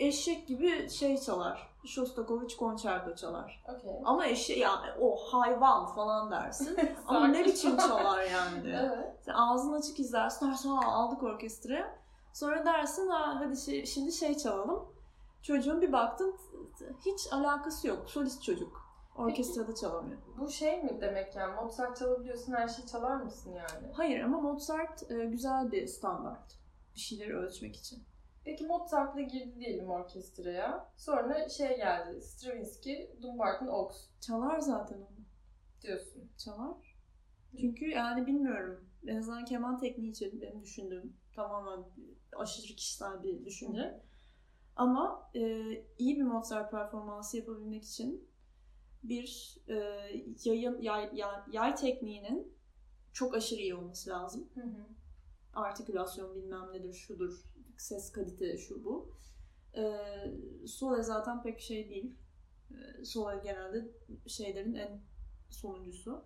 [0.00, 1.74] eşek gibi şey çalar.
[1.84, 3.64] Shostakovich konçerto çalar.
[3.68, 4.00] Okey.
[4.04, 6.78] Ama eşek yani o hayvan falan dersin.
[7.06, 8.68] Ama ne biçim çalar yani.
[8.80, 9.16] Evet.
[9.24, 10.50] Sen ağzını açık izlersin.
[10.50, 12.03] Dersin ha aldık orkestraya.
[12.34, 14.88] Sonra dersin ha hadi şimdi şey çalalım.
[15.42, 16.36] Çocuğun bir baktın
[17.06, 18.10] hiç alakası yok.
[18.10, 18.84] Solist çocuk.
[19.16, 20.18] Orkestrada çalamıyor.
[20.38, 23.92] Bu şey mi demek yani Mozart çalabiliyorsun her şeyi çalar mısın yani?
[23.92, 26.58] Hayır ama Mozart e, güzel bir standart.
[26.94, 28.02] Bir şeyleri ölçmek için.
[28.44, 30.92] Peki Mozart'la girdi diyelim orkestraya.
[30.96, 35.24] Sonra şey geldi Stravinsky, Dumbarton Oaks Çalar zaten onu.
[35.82, 36.30] diyorsun.
[36.38, 36.96] Çalar.
[37.60, 38.88] Çünkü yani bilmiyorum.
[39.06, 41.84] En azından keman tekniği için benim düşündüğüm tamamen
[42.36, 44.00] aşırı kişisel bir düşünce.
[44.76, 45.40] Ama e,
[45.98, 48.28] iyi bir Mozart performansı yapabilmek için
[49.02, 49.74] bir e,
[50.44, 52.54] yayın yay, yay, yay tekniğinin
[53.12, 54.48] çok aşırı iyi olması lazım.
[54.54, 54.86] Hı hı.
[55.54, 57.44] Artikülasyon bilmem nedir, şudur,
[57.76, 59.12] ses kalite şu bu.
[59.76, 60.00] E,
[60.66, 62.14] sole zaten pek şey değil.
[62.70, 63.88] E, sole genelde
[64.26, 65.00] şeylerin en
[65.50, 66.24] sonuncusu.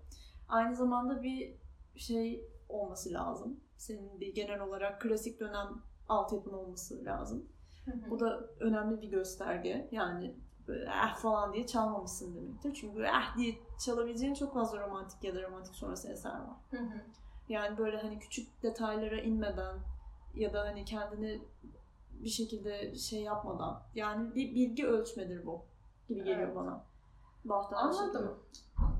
[0.48, 1.54] Aynı zamanda bir
[1.96, 3.60] şey olması lazım.
[3.78, 5.68] Senin bir genel olarak klasik dönem
[6.08, 7.48] altyapın olması lazım.
[7.84, 8.10] Hı hı.
[8.10, 9.88] Bu da önemli bir gösterge.
[9.92, 10.34] Yani
[10.68, 12.74] eh falan diye çalmamışsın demektir.
[12.74, 16.56] Çünkü eh diye çalabileceğin çok fazla romantik ya da romantik sonrası eser var.
[16.70, 17.00] Hı hı.
[17.48, 19.76] Yani böyle hani küçük detaylara inmeden
[20.34, 21.42] ya da hani kendini
[22.12, 23.82] bir şekilde şey yapmadan.
[23.94, 25.62] Yani bir bilgi ölçmedir bu
[26.08, 26.56] gibi geliyor Evet.
[26.56, 26.84] bana.
[27.44, 28.18] Şekilde.
[28.18, 28.38] Anladım.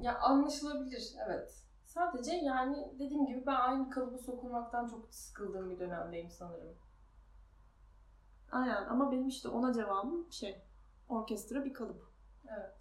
[0.03, 1.55] Ya anlaşılabilir evet.
[1.89, 6.75] Sadece yani dediğim gibi ben aynı kalıba sokulmaktan çok sıkıldığım bir dönemdeyim sanırım.
[8.53, 10.63] Aynen ama benim işte ona cevabım şey
[11.09, 12.07] orkestra bir kalıp.
[12.49, 12.77] Evet.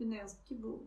[0.00, 0.86] Ve ne yazık ki bu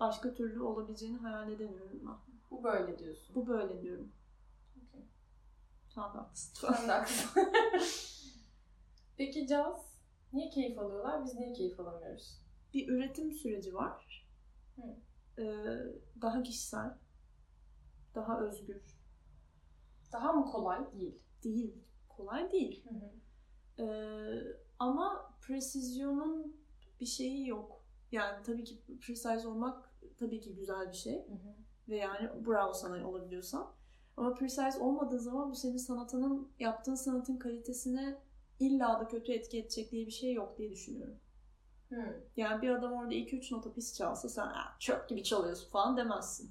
[0.00, 2.16] başka türlü olabileceğini hayal edemiyorum ben.
[2.50, 3.34] Bu böyle diyorsun.
[3.34, 4.12] Bu böyle diyorum.
[4.88, 5.04] Okey.
[5.88, 6.72] Sen de haklısın.
[6.72, 7.42] Sen de haklısın.
[9.16, 9.98] Peki caz
[10.32, 11.24] niye keyif alıyorlar?
[11.24, 12.40] Biz niye keyif alamıyoruz?
[12.74, 14.28] Bir üretim süreci var.
[14.76, 14.82] Hı.
[15.38, 15.44] Ee,
[16.22, 16.98] daha kişisel.
[18.14, 18.82] Daha özgür.
[20.12, 20.92] Daha mı kolay?
[20.92, 21.18] Değil.
[21.44, 21.74] Değil.
[22.08, 22.84] Kolay değil.
[22.88, 23.10] Hı hı.
[23.82, 26.56] Ee, ama presizyonun
[27.00, 27.84] bir şeyi yok.
[28.12, 31.28] Yani tabii ki precise olmak tabii ki güzel bir şey.
[31.28, 31.54] Hı hı.
[31.88, 33.72] Ve yani bravo sana olabiliyorsan.
[34.16, 38.18] Ama precise olmadığı zaman bu senin sanatının, yaptığın sanatın kalitesine
[38.60, 41.16] illa da kötü etki edecek diye bir şey yok diye düşünüyorum.
[41.88, 42.20] Hı.
[42.36, 46.50] Yani bir adam orada 2-3 nota pis çalsa sen "Aa, çöp gibi çalıyorsun falan demezsin.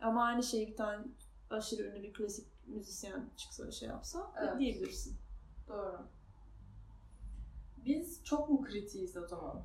[0.00, 1.04] Ama aynı şeyi bir tane
[1.50, 4.58] aşırı ünlü bir klasik müzisyen çıksa şey yapsa Evet.
[4.58, 5.16] diyebilirsin.
[5.68, 5.98] Doğru.
[7.84, 9.62] Biz çok mu kritiğiz o zaman?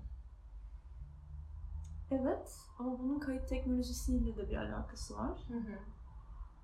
[2.11, 5.39] Evet ama bunun kayıt teknolojisiyle de bir alakası var.
[5.47, 5.79] Hı hı.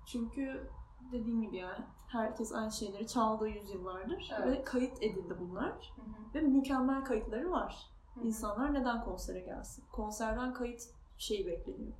[0.06, 0.70] Çünkü
[1.12, 4.46] dediğim gibi yani herkes aynı şeyleri çaldığı yüzyıllardır Evet.
[4.58, 5.92] ve kayıt edildi bunlar.
[5.96, 6.34] Hı hı.
[6.34, 7.90] Ve mükemmel kayıtları var.
[8.18, 8.26] Hı hı.
[8.26, 9.84] İnsanlar neden konsere gelsin?
[9.92, 10.82] Konserden kayıt
[11.18, 11.92] şeyi bekleniyor.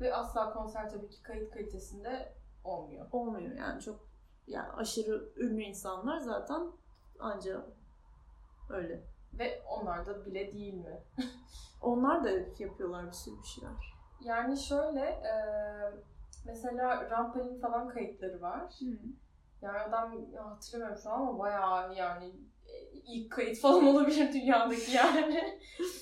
[0.00, 2.32] Ve asla konser tabii ki kayıt kalitesinde
[2.64, 3.06] olmuyor.
[3.12, 4.00] Olmuyor yani çok
[4.46, 6.72] yani aşırı ünlü insanlar zaten
[7.18, 7.66] anca
[8.70, 9.02] öyle.
[9.38, 11.00] Ve onlar da bile değil mi?
[11.82, 13.94] Onlar da yapıyorlar bir sürü bir şeyler.
[14.20, 15.34] Yani şöyle, e,
[16.44, 18.74] mesela Rampal'in falan kayıtları var.
[19.62, 22.32] Yani adam hatırlamıyorum şu an ama bayağı yani
[23.06, 25.60] ilk kayıt falan olabilir dünyadaki yani.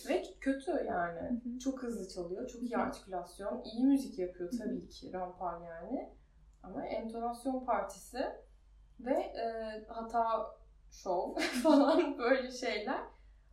[0.08, 1.40] Ve kötü yani.
[1.64, 6.10] Çok hızlı çalıyor, çok iyi artikülasyon, iyi müzik yapıyor tabii ki Rampal yani.
[6.62, 8.26] Ama entonasyon partisi
[9.00, 10.56] ve e, hata
[10.90, 13.00] şov falan böyle şeyler.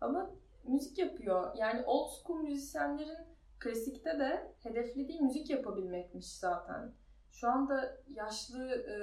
[0.02, 0.32] Ama
[0.64, 1.56] müzik yapıyor.
[1.56, 6.94] Yani old school müzisyenlerin klasikte de hedeflediği müzik yapabilmekmiş zaten.
[7.32, 8.96] Şu anda yaşlı e,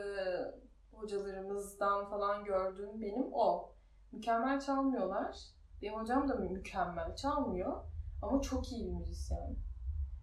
[0.96, 3.73] hocalarımızdan falan gördüğüm benim o.
[4.14, 5.37] Mükemmel çalmıyorlar.
[5.83, 7.77] Benim hocam da mükemmel çalmıyor.
[8.22, 9.57] Ama çok iyi bir müzisyen.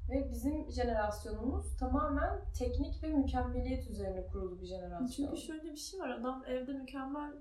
[0.10, 5.08] Ve bizim jenerasyonumuz tamamen teknik ve mükemmeliyet üzerine kurulu bir jenerasyon.
[5.08, 6.10] Çünkü şöyle bir şey var.
[6.10, 7.32] Adam evde mükemmel,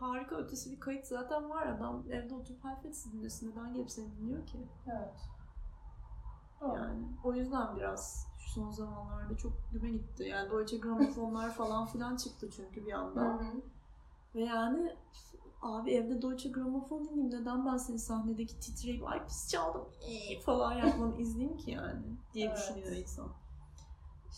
[0.00, 1.66] harika ötesi bir kayıt zaten var.
[1.66, 3.50] Adam evde oturup Halfetsi dinlesin.
[3.50, 4.58] Neden gelip seni dinliyor ki?
[4.86, 5.14] Evet.
[6.60, 6.76] Doğru.
[6.76, 10.22] Yani o yüzden biraz şu son zamanlarda çok güme gitti.
[10.22, 13.20] Yani Deutsche Grammophonlar falan filan çıktı çünkü bir Hı anda.
[13.20, 13.62] hı.
[14.34, 14.96] Ve yani
[15.62, 17.30] abi evde Deutsche Grammophon dinleyeyim.
[17.30, 22.02] Neden ben senin sahnedeki titreyip ay pis çaldım iyi falan yapmanı izleyeyim ki yani
[22.34, 22.56] diye Evet.
[22.58, 23.28] düşünüyor insan.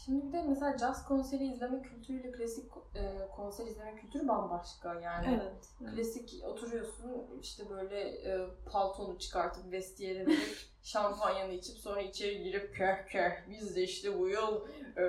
[0.05, 5.27] Şimdi bir de mesela jazz konseri izleme kültürüyle klasik e, konser izleme kültürü bambaşka yani.
[5.29, 5.69] Evet.
[5.83, 5.95] evet.
[5.95, 7.11] Klasik oturuyorsun
[7.43, 13.77] işte böyle e, paltonu çıkartıp vestiyere verip şampanyanı içip sonra içeri girip keh keh biz
[13.77, 15.05] de işte bu yıl e,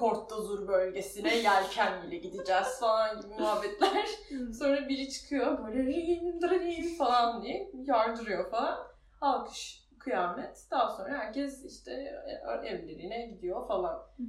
[0.00, 4.06] Kortdazur bölgesine yelken ile gideceğiz falan gibi muhabbetler.
[4.58, 8.78] Sonra biri çıkıyor böyle rim rim falan diye yardırıyor falan.
[9.20, 10.66] Alkış, kıyamet.
[10.70, 11.92] Daha sonra herkes işte
[12.64, 13.96] evlerine gidiyor falan.
[14.16, 14.22] Hı.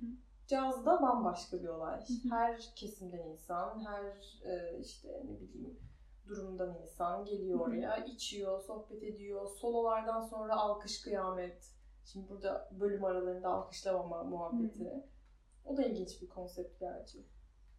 [0.48, 2.00] Cazda bambaşka bir olay.
[2.30, 4.06] Her kesimden insan, her
[4.52, 5.80] e, işte ne bileyim
[6.28, 9.48] durumdan insan geliyor oraya, içiyor, sohbet ediyor.
[9.48, 11.72] Sololardan sonra alkış kıyamet.
[12.06, 15.04] Şimdi burada bölüm aralarında alkışlamama muhabbeti.
[15.66, 17.26] O da ilginç bir konsept gerçi.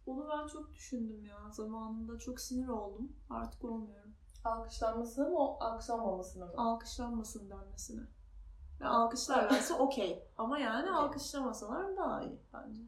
[0.05, 1.51] Onu ben çok düşündüm ya.
[1.51, 3.11] Zamanında çok sinir oldum.
[3.29, 4.13] Artık olmuyorum.
[4.43, 6.53] Alkışlanmasına mı, alkışlanmamasına mı?
[6.57, 8.01] Alkışlanmasın denmesine.
[8.79, 10.23] Yani alkışlarlarsa okey.
[10.37, 10.93] Ama yani Okey.
[11.05, 12.81] alkışlamasalar daha iyi bence.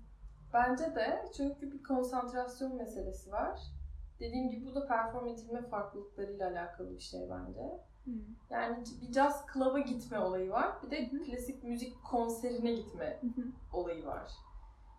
[0.53, 3.60] Bence de çünkü bir konsantrasyon meselesi var.
[4.19, 7.79] Dediğim gibi bu da perform edilme farklılıklarıyla alakalı bir şey bence.
[8.49, 10.75] Yani bir jazz club'a gitme olayı var.
[10.84, 11.23] Bir de Hı hı.
[11.23, 13.45] klasik müzik konserine gitme Hı hı.
[13.73, 14.31] olayı var.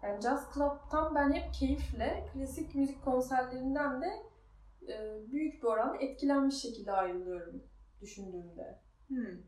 [0.07, 4.23] Yani jazz club'tan ben hep keyifle, klasik müzik konserlerinden de
[4.89, 7.63] e, büyük bir oranda etkilenmiş şekilde ayrılıyorum
[8.01, 8.81] düşündüğümde.
[9.09, 9.43] Hmm.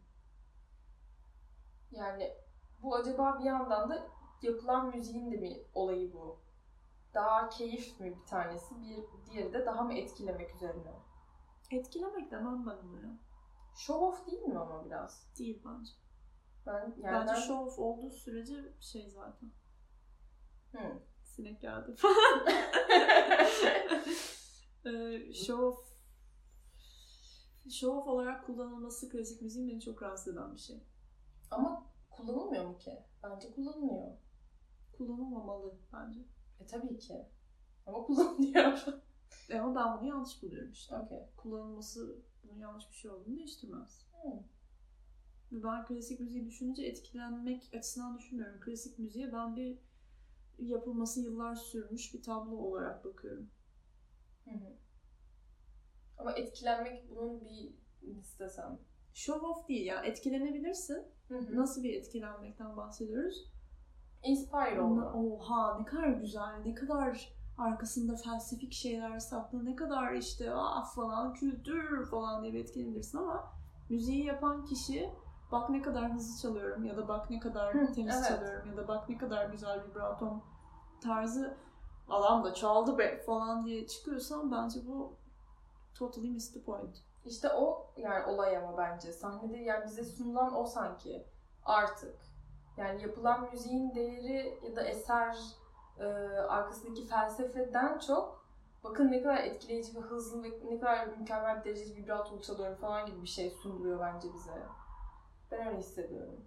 [1.91, 2.33] Yani
[2.83, 4.07] bu acaba bir yandan da
[4.43, 6.39] yapılan müziğin de mi olayı bu?
[7.15, 10.93] Daha keyif mi bir tanesi, bir diğeri de daha mı etkilemek üzerine?
[11.71, 13.19] Etkilemek demem ben onu ya.
[13.77, 15.27] Show off değil mi ama biraz?
[15.39, 15.93] Değil bence.
[16.67, 19.51] Ben yani bence ben- show off olduğu sürece şey zaten.
[21.25, 21.95] Sinek geldi.
[24.85, 25.89] Ee, show off
[27.71, 30.83] show off olarak kullanılması klasik müziğin beni çok rahatsız eden bir şey.
[31.51, 32.99] Ama kullanılmıyor mu ki?
[33.23, 34.17] Bence kullanılıyor.
[34.99, 36.21] Kullanılmamalı bence.
[36.61, 37.15] E tabii ki.
[37.87, 38.85] Ama kullanılıyor.
[39.51, 40.97] E Ama ben bunu yanlış buluyorum işte.
[40.97, 41.19] Okey.
[41.37, 44.07] Kullanılması bunun yanlış bir şey olduğunu değiştirmez.
[45.53, 48.61] Ve ben klasik müziği düşününce etkilenmek açısından düşünmüyorum.
[48.61, 49.79] Klasik müziğe ben bir
[50.59, 53.51] yapılması yıllar sürmüş bir tablo olarak bakıyorum.
[54.45, 54.77] Hı hı.
[56.19, 57.75] Ama etkilenmek bunun bir
[58.21, 58.79] istesem.
[59.15, 60.03] Show off değil ya.
[60.03, 61.07] Etkilenebilirsin.
[61.29, 61.57] Hı hı.
[61.57, 63.53] Nasıl bir etkilenmekten bahsediyoruz?
[64.23, 65.13] Inspire olma.
[65.13, 71.35] oha ne kadar güzel, ne kadar arkasında felsefik şeyler saklı, ne kadar işte ah falan
[71.35, 73.53] kültür falan diye etkilenirsin ama
[73.91, 75.11] müziği yapan kişi
[75.53, 78.29] bak ne kadar hızlı çalıyorum ya da bak ne kadar Hı, temiz evet.
[78.29, 80.43] çalıyorum ya da bak ne kadar güzel vibratom
[81.03, 81.57] tarzı
[82.09, 85.17] adam da çaldı be falan diye çıkıyorsan bence bu
[85.95, 87.03] totally missed the point.
[87.25, 89.13] İşte o yani olay ama bence.
[89.13, 91.27] Sahnede yani bize sunulan o sanki
[91.65, 92.15] artık.
[92.77, 95.37] Yani yapılan müziğin değeri ya da eser
[95.99, 96.05] e,
[96.49, 98.45] arkasındaki felsefeden çok
[98.85, 103.23] bakın ne kadar etkileyici ve hızlı ve ne kadar mükemmel derecede vibrato çalıyorum falan gibi
[103.23, 104.53] bir şey sunuluyor bence bize.
[105.51, 106.45] Ben öyle hissediyorum.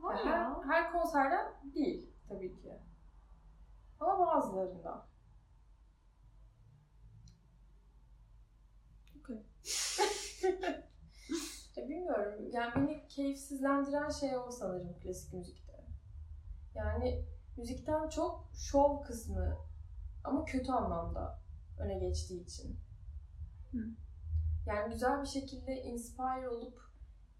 [0.00, 0.62] Var her, ya.
[0.66, 2.78] her konserden değil tabii ki.
[4.00, 5.06] Ama bazılarında.
[9.20, 9.46] Okey.
[11.76, 12.48] Ya bilmiyorum.
[12.52, 15.84] Yani beni keyifsizlendiren şey o sanırım klasik müzikte.
[16.74, 17.24] Yani
[17.56, 19.56] müzikten çok şov kısmı
[20.24, 21.38] ama kötü anlamda
[21.78, 22.76] öne geçtiği için.
[23.72, 23.78] Hı.
[24.66, 26.80] Yani güzel bir şekilde inspire olup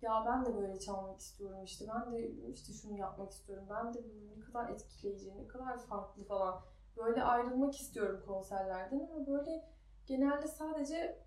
[0.03, 4.05] ya ben de böyle çalmak istiyorum işte ben de işte şunu yapmak istiyorum ben de
[4.05, 6.61] böyle ne kadar etkileyici ne kadar farklı falan
[6.97, 9.65] böyle ayrılmak istiyorum konserlerden ama böyle
[10.07, 11.19] genelde sadece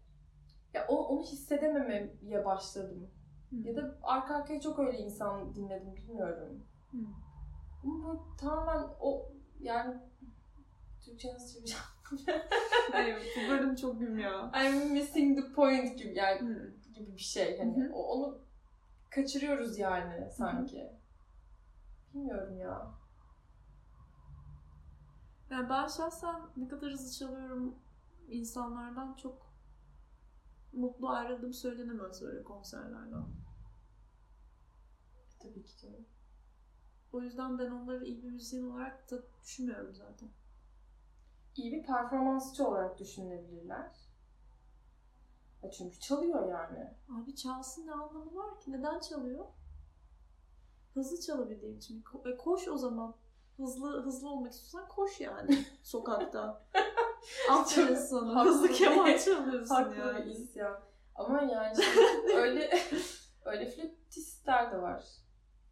[0.74, 3.12] ya onu hissedememeye başladım.
[3.52, 6.64] Ya da arka arkaya çok öyle insan dinledim bilmiyorum.
[6.92, 6.98] Hı.
[7.84, 9.98] Ama bu tamamen o yani
[11.06, 11.84] Türkçe nasıl çevireceğim?
[12.94, 14.52] Evet, bu bölüm çok güm ya.
[14.56, 16.74] I'm missing the point gibi yani Hı.
[16.94, 17.58] gibi bir şey.
[17.58, 18.42] Hani o, onu
[19.10, 20.92] kaçırıyoruz yani sanki.
[22.14, 22.92] Bilmiyorum ya.
[25.50, 27.76] Yani ben şahsen ne kadar hızlı çalıyorum
[28.28, 29.50] insanlardan çok
[30.74, 33.24] mutlu ayrıldığım söylenemez öyle konserlerden.
[35.40, 36.06] Tabii ki canım.
[37.14, 40.30] O yüzden ben onları iyi bir müzisyen olarak da düşünmüyorum zaten.
[41.56, 43.92] İyi bir performansçı olarak düşünülebilirler.
[45.64, 46.94] Ya çünkü çalıyor yani.
[47.22, 48.72] Abi çalsın ne anlamı var ki?
[48.72, 49.46] Neden çalıyor?
[50.94, 52.02] Hızlı çalabildiği için.
[52.04, 53.16] Ko- e, koş o zaman.
[53.58, 56.62] Hızlı hızlı olmak istiyorsan koş yani sokakta.
[57.52, 58.46] Aferin sana.
[58.46, 60.32] Hızlı keman çalıyorsun Haklı yani.
[60.32, 60.80] isyan.
[61.16, 61.78] Ama yani
[62.36, 62.70] öyle
[63.46, 65.06] öyle flütistler de var.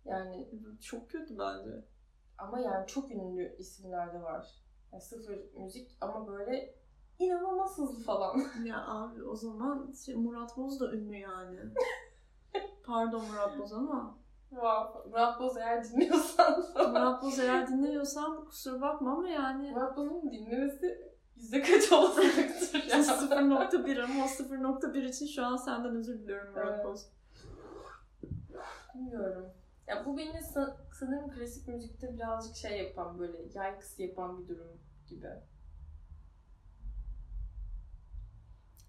[0.06, 0.48] Yani
[0.82, 1.86] Çok kötü bence.
[2.38, 4.48] ama yani çok ünlü isimler de var.
[4.92, 6.76] Yani sıfır müzik ama böyle
[7.20, 8.42] inanılmaz hızlı falan.
[8.66, 11.60] Ya abi o zaman şey, Murat Boz da ünlü yani.
[12.86, 14.18] Pardon Murat Boz ama.
[14.50, 15.10] Wow.
[15.10, 21.18] Murat Boz eğer dinliyorsan Murat Boz eğer dinlemiyorsan kusura bakma ama yani Murat Boz'un dinlemesi
[21.36, 22.98] yüzde kaç olasılıktır ya.
[22.98, 26.86] 0.1 ama o 0.1 için şu an senden özür diliyorum Murat Evet.
[26.86, 27.10] Boz.
[28.96, 29.46] Bilmiyorum.
[29.88, 34.80] Ya bu beni sa- sanırım klasik müzikte birazcık şey yapan böyle yikes yapan bir durum
[35.08, 35.28] gibi.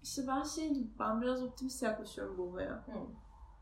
[0.03, 2.71] İşte ben şey gibi, ben biraz optimist yaklaşıyorum bu olaya.
[2.87, 2.93] Hı.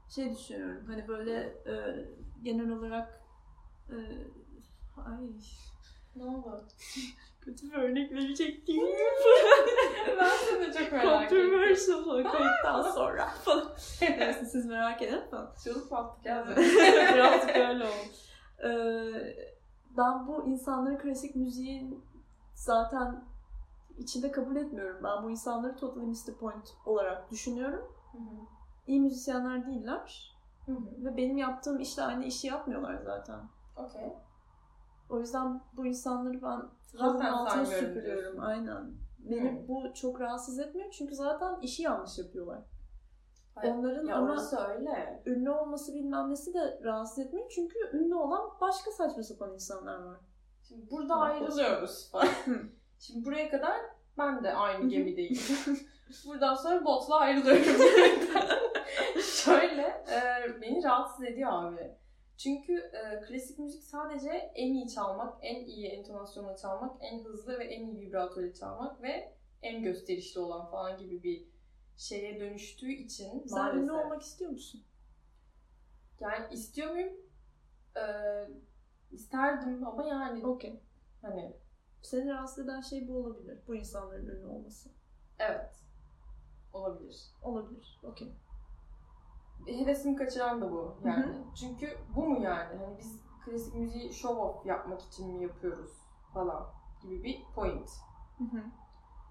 [0.10, 1.34] Şey düşünüyorum, hani böyle
[1.68, 2.06] e,
[2.44, 3.22] genel olarak
[3.90, 3.96] e,
[5.06, 5.28] ay
[6.18, 6.66] Ne oldu?
[7.42, 8.78] kötü bir örnek verecektim.
[10.20, 11.38] ben seni çok merak ettim.
[11.38, 13.72] Controversial kayıttan sonra falan.
[14.02, 15.54] Neyse siz merak edin falan.
[15.64, 16.48] Çığlık attık ya.
[17.14, 18.12] Birazcık öyle oldu.
[18.64, 18.70] Ee,
[19.98, 22.04] ben bu insanları klasik müziğin
[22.54, 23.24] zaten
[23.98, 25.04] içinde kabul etmiyorum.
[25.04, 27.92] Ben bu insanları totally missed the point olarak düşünüyorum.
[28.12, 28.46] Hı hı.
[28.88, 30.36] İyi müzisyenler değiller.
[30.66, 31.06] Hı hı.
[31.06, 33.40] Ve benim yaptığım işte aynı işi yapmıyorlar zaten.
[33.76, 34.14] Okey.
[35.10, 36.62] O yüzden bu insanları ben
[36.94, 38.22] Zaten altına süpürüyorum.
[38.22, 38.42] diyorsun.
[38.42, 38.94] Aynen.
[39.20, 39.68] Beni Hı.
[39.68, 42.60] bu çok rahatsız etmiyor çünkü zaten işi yanlış yapıyorlar.
[43.56, 44.38] Hayır, Onların Ya ama
[44.70, 45.24] öyle.
[45.26, 47.50] ünlü olması bilmem nesi de rahatsız etmiyor.
[47.50, 50.18] Çünkü ünlü olan başka saçma sapan insanlar var.
[50.68, 51.20] Şimdi burada Hı.
[51.20, 52.12] ayrılıyoruz.
[53.00, 53.76] Şimdi buraya kadar
[54.18, 55.38] ben de aynı gemideyim.
[56.28, 57.64] Buradan sonra botla ayrılıyorum.
[59.22, 61.92] Şöyle, e, beni rahatsız ediyor abi.
[62.38, 67.64] Çünkü e, klasik müzik sadece en iyi çalmak, en iyi entonasyonla çalmak, en hızlı ve
[67.66, 71.48] en iyi vibratoyla çalmak ve en gösterişli olan falan gibi bir
[71.98, 73.84] şeye dönüştüğü için Sen maalesef.
[73.84, 74.84] ünlü olmak istiyor musun?
[76.20, 77.14] Yani istiyor muyum?
[77.98, 78.02] E,
[79.12, 80.80] isterdim ama yani Okey.
[81.22, 81.54] hani
[82.02, 83.60] Seni rahatsız eden şey bu olabilir.
[83.68, 84.90] Bu insanların ünlü olması.
[85.40, 85.76] evet
[86.74, 87.32] olabilir.
[87.42, 88.00] Olabilir.
[88.04, 88.32] Okey.
[89.66, 91.26] Hevesimi kaçıran da bu yani.
[91.26, 92.78] Hı Çünkü bu mu yani?
[92.78, 95.92] Hani biz klasik müziği show off yapmak için mi yapıyoruz
[96.34, 96.66] falan
[97.02, 97.90] gibi bir point.
[98.38, 98.64] Hı hı.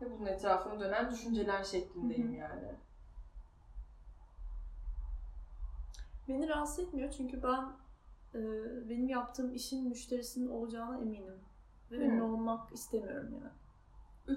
[0.01, 2.37] Ve bunun etrafına dönen düşünceler şeklindeyim Hı hı.
[2.37, 2.74] yani.
[6.29, 7.64] Beni rahatsız etmiyor çünkü ben
[8.35, 8.41] e,
[8.91, 11.41] benim yaptığım işin müşterisinin olacağına eminim.
[11.91, 12.01] Ve Hı.
[12.03, 13.53] ünlü olmak istemiyorum yani.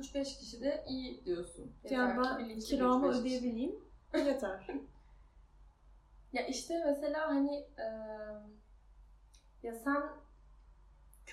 [0.02, 1.72] 3-5 kişi de iyi diyorsun.
[1.84, 3.22] Yeter Yani ben kiramı 3-5 kişi.
[3.22, 3.76] ödeyebileyim.
[4.14, 4.68] Yeter.
[6.34, 7.86] Ya işte mesela hani e,
[9.64, 10.04] ya sen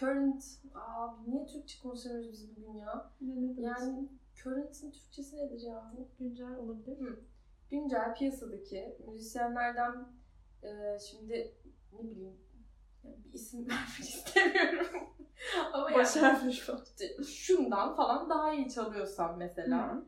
[0.01, 0.44] current
[0.74, 3.11] abi niye Türkçe konuşamıyoruz biz bugün ya?
[3.20, 4.09] ne, Yani
[4.42, 5.92] current'in Türkçesi nedir ya?
[6.18, 7.18] güncel olabilir.
[7.70, 10.09] Güncel piyasadaki müzisyenlerden
[10.62, 11.55] e, şimdi
[11.92, 12.36] ne bileyim
[13.05, 14.86] yani bir isim vermek istemiyorum.
[15.72, 16.49] Ama yani an.
[16.51, 19.94] işte şundan falan daha iyi çalıyorsan mesela.
[19.94, 20.05] Hı.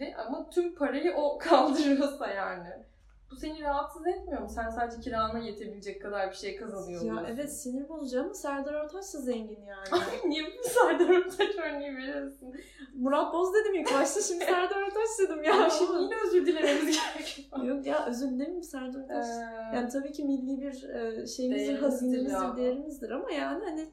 [0.00, 2.86] Ve ama tüm parayı o kaldırıyorsa yani.
[3.34, 4.48] Bu seni rahatsız etmiyor mu?
[4.48, 9.14] Sen sadece kirana yetebilecek kadar bir şey kazanıyor Ya evet sinir bozucu ama Serdar Ortaç
[9.14, 10.02] da zengin yani.
[10.28, 12.54] Niye bu Serdar Ortaç örneği veriyorsun?
[12.94, 15.54] Murat Boz dedim ilk başta şimdi Serdar Ortaç dedim ya.
[15.54, 17.62] Ya şimdi yine özür dilememiz gerekiyor.
[17.64, 19.26] Yok ya özür dilerim Serdar Ortaç.
[19.26, 23.88] Ee, Yani tabii ki milli bir e, şeyimizdir, hazinemizdir, değerimizdir ama yani hani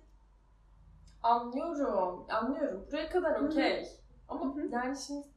[1.23, 2.87] anlıyorum, anlıyorum.
[2.91, 3.87] Buraya kadar okey.
[4.27, 4.67] Ama Hı hı.
[4.71, 5.27] yani şimdi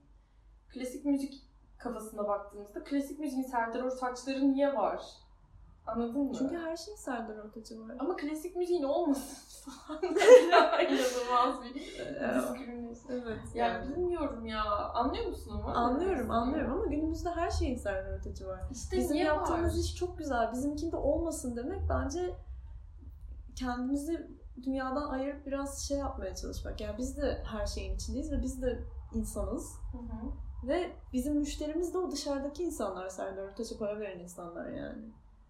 [0.75, 1.44] klasik müzik
[1.85, 5.03] kafasına baktığımızda klasik müziğin Serdar Ortaçları niye var?
[5.87, 6.33] Anladın mı?
[6.39, 7.97] çünkü her şeyin Serdar Ortaç'ı var.
[7.99, 10.03] Ama klasik müziğin olmasın falan.
[10.85, 13.21] İnanılmaz bir Ee, diskriminasyon.
[13.21, 13.97] evet Yani yani.
[13.97, 14.65] bilmiyorum ya.
[14.95, 15.75] Anlıyor musun ama?
[15.75, 18.61] Anlıyorum, anlıyorum ama günümüzde her şeyin Serdar Ortaç'ı var.
[18.73, 19.81] İşte Bizim niye yaptığımız var?
[19.81, 20.53] iş çok güzel.
[20.53, 22.35] Bizimkinde olmasın demek bence
[23.57, 24.31] kendimizi
[24.63, 26.81] dünyadan ayırıp biraz şey yapmaya çalışmak.
[26.81, 29.73] Yani biz de her şeyin içindeyiz ve biz de insanız.
[29.93, 30.31] Hı hı.
[30.67, 33.09] Ve bizim müşterimiz de o dışarıdaki insanlar.
[33.09, 35.03] Serdar Ortaç'a para veren insanlar yani.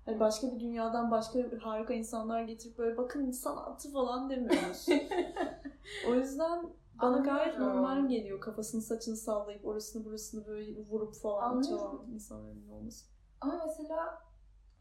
[0.07, 4.87] Hani başka bir dünyadan başka harika insanlar getirip böyle bakın sanatı falan demiyoruz.
[6.09, 6.67] o yüzden
[7.03, 13.07] bana gayet normal geliyor kafasını saçını sallayıp orasını burasını böyle vurup falan çalan insanların olması.
[13.41, 14.23] Ama mesela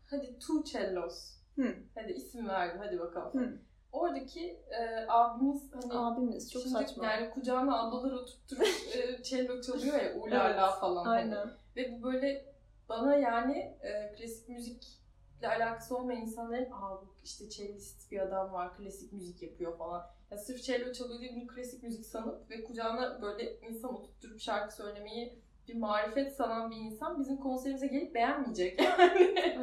[0.05, 1.37] hadi Two Cellos.
[1.55, 1.75] Hı.
[1.95, 3.41] Hadi isim verdim hadi bakalım.
[3.41, 3.57] Hı.
[4.03, 7.05] Oradaki e, abimiz hani Abimiz çok şimdi saçma.
[7.05, 11.05] Yani kucağına ablalar oturtturup e, cello çalıyor ya ulala Evet, falan.
[11.05, 11.35] hani.
[11.35, 11.49] Aynen.
[11.75, 12.53] Ve bu böyle
[12.89, 18.77] bana yani e, klasik müzikle alakası olmayan insanların aa bu işte cellist bir adam var
[18.77, 20.05] klasik müzik yapıyor falan.
[20.31, 24.75] Ya sırf cello çalıyor diye bunu klasik müzik sanıp ve kucağına böyle insan oturtturup şarkı
[24.75, 28.79] söylemeyi bir marifet sanan bir insan bizim konserimize gelip beğenmeyecek
[29.55, 29.59] yani.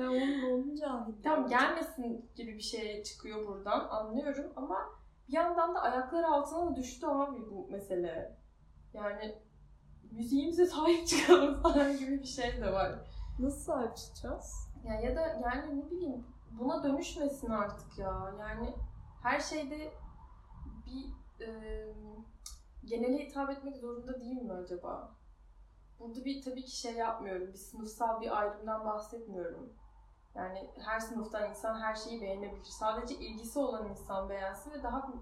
[0.53, 0.76] Onun.
[1.22, 1.57] Tamam bence.
[1.57, 4.78] gelmesin gibi bir şey çıkıyor buradan anlıyorum ama
[5.28, 8.36] bir yandan da ayakları altına da düştü abi bu mesele.
[8.92, 9.34] Yani
[10.11, 12.92] müziğimize sahip çıkalım falan gibi bir şey de var.
[13.38, 14.70] Nasıl sahip çıkacağız?
[14.84, 18.34] Ya ya da yani ne bileyim buna dönüşmesin artık ya.
[18.40, 18.74] Yani
[19.22, 19.92] her şeyde
[20.86, 21.14] bir
[21.46, 21.51] e,
[22.84, 25.20] genele hitap etmek zorunda değil mi acaba?
[26.01, 27.48] Burada bir tabii ki şey yapmıyorum.
[27.48, 29.72] Bir sınıfsal bir ayrımdan bahsetmiyorum.
[30.34, 32.64] Yani her sınıftan insan her şeyi beğenebilir.
[32.64, 35.12] Sadece ilgisi olan insan beğensin ve daha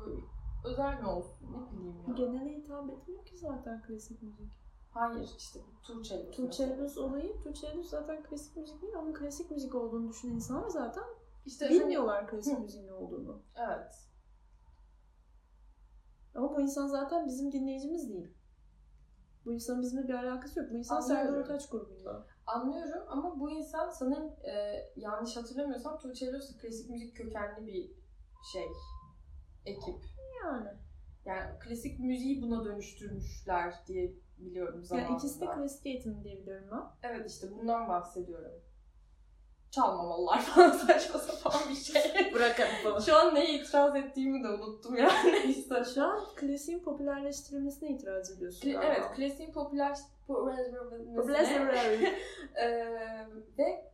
[0.00, 0.20] böyle
[0.64, 2.14] özel mi olsun ne bileyim ya.
[2.14, 4.52] Genele hitap etmiyor ki zaten klasik müzik.
[4.90, 6.30] Hayır işte bu Tuğçe.
[6.30, 11.04] Tuğçe'lüz olayı, Tuğçe'lüz zaten klasik müzik değil ama klasik müzik olduğunu düşünen insanlar zaten
[11.46, 12.60] İşte hani- bilmiyorlar klasik Hı.
[12.60, 13.42] müziğin ne olduğunu.
[13.56, 14.08] Evet.
[16.34, 18.34] Ama bu insan zaten bizim dinleyicimiz değil.
[19.46, 20.70] Bu insanın bizimle bir alakası yok.
[20.70, 21.00] Bu insan.
[21.00, 22.26] Serdar Ortaç grubunda.
[22.46, 27.90] Anlıyorum ama bu insan sanırım e, yanlış hatırlamıyorsam Tuğçe Elosu klasik müzik kökenli bir
[28.52, 28.68] şey,
[29.66, 30.04] ekip.
[30.44, 30.68] Yani.
[31.24, 35.08] Yani klasik müziği buna dönüştürmüşler diye biliyorum zamanında.
[35.08, 37.10] yani ikisi de klasik eğitim diye biliyorum ben.
[37.10, 38.52] Evet işte bundan bahsediyorum.
[39.72, 42.32] Çalmamalılar falan saçma sapan bir şey.
[42.34, 43.00] Bırakalım falan.
[43.00, 45.84] Şu an neye itiraz ettiğimi de unuttum yani neyse.
[45.94, 48.72] Şu an klasiğin popülerleştirilmesine itiraz ediyorsun.
[48.72, 48.84] Galiba.
[48.84, 50.72] evet, klasiğin popüler popüler
[51.16, 52.14] Popüler
[52.54, 52.68] Ee,
[53.58, 53.92] ve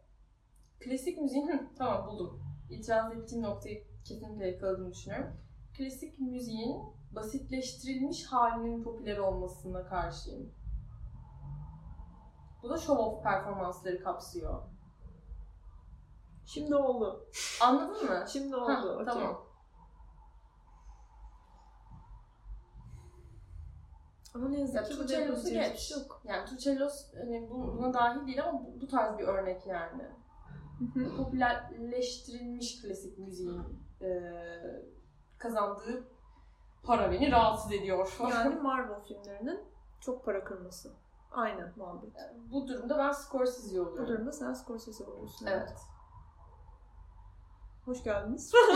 [0.80, 2.42] klasik müziğin, tamam buldum.
[2.70, 5.36] İtiraz ettiğim noktayı kesinlikle yakaladığımı düşünüyorum.
[5.78, 10.52] Klasik müziğin basitleştirilmiş halinin popüler olmasına karşıyım.
[12.62, 14.62] Bu da show off performansları kapsıyor.
[16.48, 17.26] Şimdi oldu.
[17.62, 18.24] Anladın mı?
[18.32, 18.92] Şimdi Ha, oldu.
[18.94, 19.04] okey.
[19.04, 19.44] tamam.
[24.34, 25.80] Ama ne yazık Ya ki Tuğçe burada Elosu yapabileceğimiz bir geç.
[25.80, 26.20] şey yok.
[26.24, 30.02] Yani Tuğçe Los hani bu- buna dahil değil ama bu, bu tarz bir örnek yani.
[31.16, 33.62] popülerleştirilmiş klasik müziğin
[34.00, 34.82] eee,
[35.38, 36.08] kazandığı
[36.82, 38.16] para beni rahatsız ediyor.
[38.30, 39.60] Yani Marvel filmlerinin
[40.00, 40.92] çok para kırması.
[41.32, 42.10] Aynı muhabbet.
[42.52, 44.06] bu durumda ben Scorsese Bu oluyorum.
[44.08, 45.46] durumda sen Scorsese oluyorsun.
[45.46, 45.72] Evet.
[47.88, 48.52] Hoş geldiniz.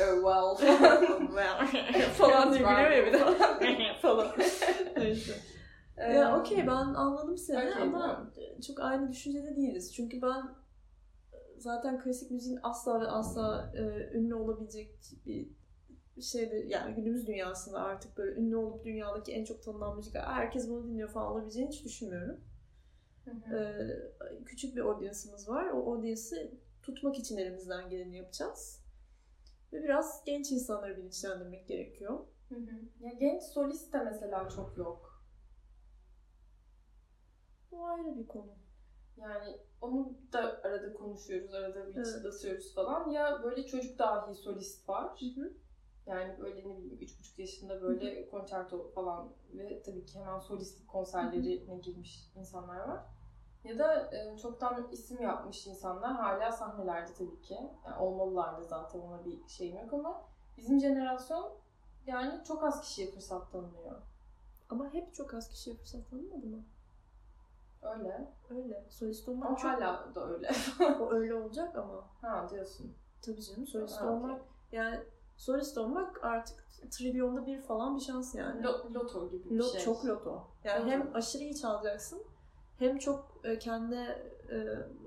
[0.00, 0.56] oh, well.
[2.12, 3.18] falan diye gülüyor ya bir de.
[4.02, 4.28] falan.
[4.96, 5.32] Neyse.
[5.96, 8.32] Ee, Ya okey ben anladım seni Okey, ama tamam.
[8.66, 9.94] çok aynı düşüncede değiliz.
[9.94, 10.48] Çünkü ben
[11.58, 13.80] zaten klasik müziğin asla ve asla e,
[14.18, 15.48] ünlü olabilecek bir
[16.22, 20.88] şeyde yani günümüz dünyasında artık böyle ünlü olup dünyadaki en çok tanınan müzik herkes bunu
[20.88, 22.40] dinliyor falan olabileceğini hiç düşünmüyorum.
[23.24, 23.56] Hı hı.
[23.56, 25.66] Ee, küçük bir audience'ımız var.
[25.70, 26.50] O audience'ı
[26.94, 28.84] tutmak için elimizden geleni yapacağız.
[29.72, 32.26] Ve biraz genç insanları bilinçlendirmek gerekiyor.
[32.48, 33.04] Hı hı.
[33.04, 35.24] Ya genç solist de mesela çok yok.
[37.70, 38.52] Bu ayrı bir konu.
[39.16, 42.06] Yani onu da arada konuşuyoruz, arada bir Evet.
[42.06, 43.10] çıtlatıyoruz falan.
[43.10, 45.20] Ya böyle çocuk dahi solist var.
[45.20, 45.52] Hı hı.
[46.06, 50.88] Yani böyle ne bileyim üç buçuk yaşında böyle konçerto falan ve tabii ki hemen solistlik
[50.88, 53.17] konserlerine girmiş insanlar var.
[53.68, 57.58] Ya da e, çoktan isim yapmış insanlar hala sahnelerde tabii ki.
[57.86, 60.22] Yani olmalılar da zaten ona bir şeyim yok ama
[60.56, 61.50] bizim jenerasyon
[62.06, 64.02] yani çok az kişiye fırsat tanınıyor.
[64.70, 66.64] Ama hep çok az kişiye fırsat tanımadı mı?
[67.82, 68.28] Öyle.
[68.50, 68.84] Öyle.
[68.90, 69.70] Solist olmak Ama çok...
[69.70, 70.50] hala da öyle.
[71.00, 72.04] O öyle olacak ama.
[72.20, 72.94] ha diyorsun.
[73.22, 74.40] Tabii canım solist Ha, olmak...
[74.72, 75.00] Yani
[75.36, 78.62] solist olmak artık trilyonda bir falan bir şans yani.
[78.62, 79.80] Lo- loto gibi bir Lo- şey.
[79.80, 80.44] Çok loto.
[80.64, 80.90] Yani Loto.
[80.90, 82.22] hem aşırı iyi çalacaksın
[82.78, 84.18] hem çok e, kendine
[84.50, 84.56] e,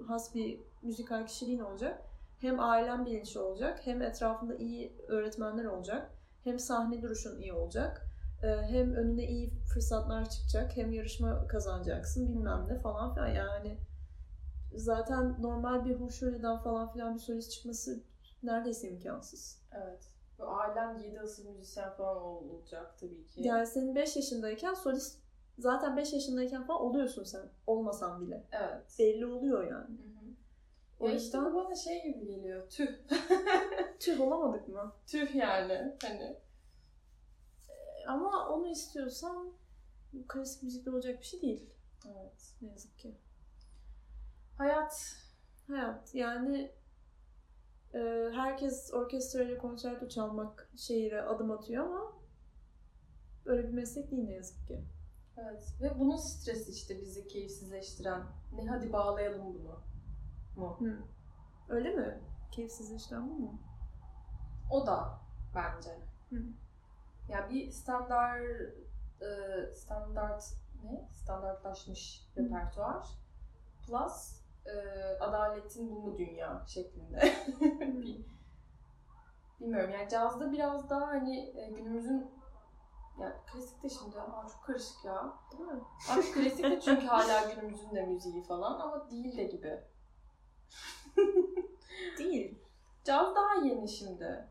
[0.08, 2.02] has bir müzikal kişiliğin olacak.
[2.40, 3.80] Hem ailen bilinçli olacak.
[3.84, 6.12] Hem etrafında iyi öğretmenler olacak.
[6.44, 8.08] Hem sahne duruşun iyi olacak.
[8.44, 10.78] e, hem önüne iyi fırsatlar çıkacak.
[10.78, 13.28] Hem yarışma kazanacaksın bilmem ne falan filan.
[13.28, 13.78] Yani
[14.74, 18.04] zaten normal bir Huşuli'den falan filan bir solist çıkması
[18.44, 19.62] neredeyse imkansız.
[19.72, 20.08] Evet.
[20.40, 23.42] Ve ailen 7 asıl müzisyen falan olacak tabii ki.
[23.42, 25.20] Yani senin 5 yaşındayken solist
[25.62, 27.50] zaten 5 yaşındayken falan oluyorsun sen.
[27.68, 28.44] Olmasan bile.
[28.52, 28.96] Evet.
[29.00, 29.98] Belli oluyor yani.
[29.98, 30.32] Hı hı.
[31.00, 32.70] O ya işte yüzden bu bana şey gibi geliyor.
[32.70, 32.88] Tüh.
[34.00, 34.94] tüh olamadık mı?
[35.08, 35.96] Tüh yani.
[36.04, 36.38] Hani.
[38.08, 39.54] Ama onu istiyorsan
[40.14, 41.70] bu klasik müzikte olacak bir şey değil.
[42.06, 42.54] Evet.
[42.62, 43.16] Ne yazık ki.
[44.58, 45.16] Hayat.
[45.68, 46.72] Hayat yani
[47.94, 48.00] e,
[48.34, 52.14] herkes orkestrayla konçerto çalmak şehire adım atıyor ama
[53.46, 54.82] böyle bir meslek değil ne yazık ki.
[55.38, 55.74] Evet.
[55.82, 58.24] Ve bunun stresi işte bizi keyifsizleştiren.
[58.54, 59.80] Ne hadi bağlayalım bunu.
[60.56, 60.78] Mu?
[60.80, 60.98] Hı.
[61.70, 62.22] Öyle mi?
[62.52, 63.60] Keyifsizleştiren bu mu?
[64.72, 65.20] O da
[65.56, 66.00] bence.
[66.30, 66.36] Hı.
[67.30, 68.42] Ya bir standart
[69.22, 69.28] e,
[69.76, 70.44] standart
[70.84, 71.10] ne?
[71.14, 72.44] Standartlaşmış Hı.
[72.44, 73.08] repertuar
[73.88, 74.72] plus e,
[75.20, 77.34] adaletin bu mu dünya şeklinde.
[77.82, 78.32] Bir-
[79.60, 81.76] Bilmiyorum yani cazda biraz daha hani e,
[83.18, 85.34] günümüzün yani klasikte şimdi aa çok karışık ya.
[85.52, 85.82] Değil mi?
[86.10, 89.84] Abi klasik de çünkü hala günümüzün de müziği falan ama değil de gibi.
[92.18, 92.60] Değil.
[93.04, 94.50] Caz daha yeni şimdi.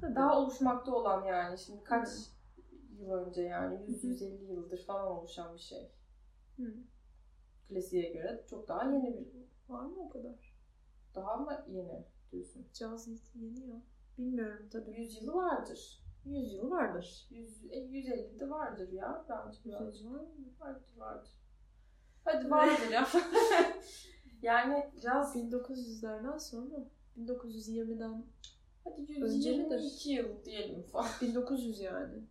[0.00, 0.14] Tabii.
[0.14, 1.58] Daha oluşmakta olan yani.
[1.58, 2.12] Şimdi kaç Hı.
[2.98, 3.86] yıl önce yani Hı hı.
[3.86, 5.92] 100-150 yıldır falan oluşan bir şey.
[6.56, 6.74] Hı.
[7.68, 9.50] Klasiğe göre çok daha yeni bir.
[9.68, 10.54] Var mı o kadar?
[11.14, 12.66] Daha mı yeni diyorsun?
[12.74, 13.82] Caz yeni ya.
[14.18, 15.00] Bilmiyorum tabii.
[15.00, 15.99] 100 yılı vardır.
[16.24, 17.26] 100 yıl vardır.
[17.30, 19.94] 100, e, 150 de vardır ya bence biraz.
[19.94, 20.28] 100 yıl var mı?
[20.60, 21.30] Vardır vardır.
[22.24, 23.08] Hadi vardır ya.
[24.42, 26.76] yani caz 1900'lerden sonra
[27.18, 28.26] 1920'den
[28.84, 29.78] hadi Önce midir?
[29.78, 31.08] 122 yıl diyelim falan.
[31.20, 32.22] 1900 yani.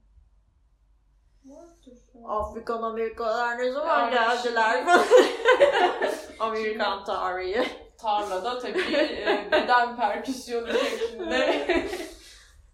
[1.46, 2.00] Vardır.
[2.26, 4.86] Afrikan Amerikalılar ne zaman geldiler?
[6.40, 7.68] Amerikan tarihi.
[7.98, 11.66] Tarlada tabii e, beden perküsyonu şeklinde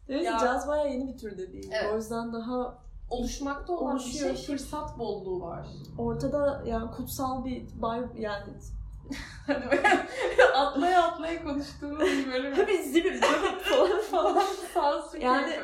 [0.09, 0.37] Neyse Ya.
[0.39, 1.71] caz bayağı yeni bir tür dediğim.
[1.73, 1.93] Evet.
[1.93, 2.77] O yüzden daha
[3.09, 4.35] oluşmakta olan bir Oluşuyor.
[4.35, 5.67] şey fırsat bolluğu var.
[5.97, 8.43] ortada yani kutsal bir vibe yani
[9.47, 9.81] Hadi
[10.55, 12.53] atlaya atlaya konuştuğumuz bir bölüm.
[12.55, 14.43] Hemen zibir falan falan
[14.73, 15.59] sansür Yani-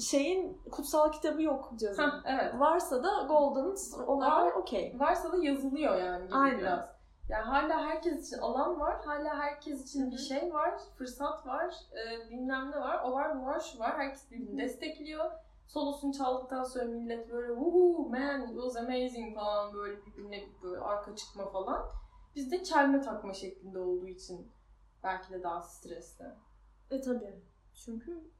[0.00, 2.12] şeyin kutsal kitabı yok cazın.
[2.24, 2.54] Evet.
[2.58, 3.74] Varsa da Golden
[4.06, 4.52] onlar Var.
[4.52, 4.96] okey.
[4.98, 6.58] Varsa da yazılıyor yani Aynen.
[6.58, 6.97] biraz.
[7.28, 11.74] Yani hala herkes için alan var, hala herkes için Hı bir şey var, fırsat var,
[11.92, 13.96] e, bilmem ne var, o var, bu var, şu var.
[13.98, 15.30] Herkes birbirini destekliyor.
[15.66, 21.16] Solosunu çaldıktan sonra millet böyle woohoo man it was amazing falan böyle birbirine böyle arka
[21.16, 21.88] çıkma falan.
[22.36, 24.52] Bizde çelme takma şeklinde olduğu için
[25.02, 26.24] belki de daha stresli.
[26.90, 27.34] E tabi.
[27.74, 28.30] Çünkü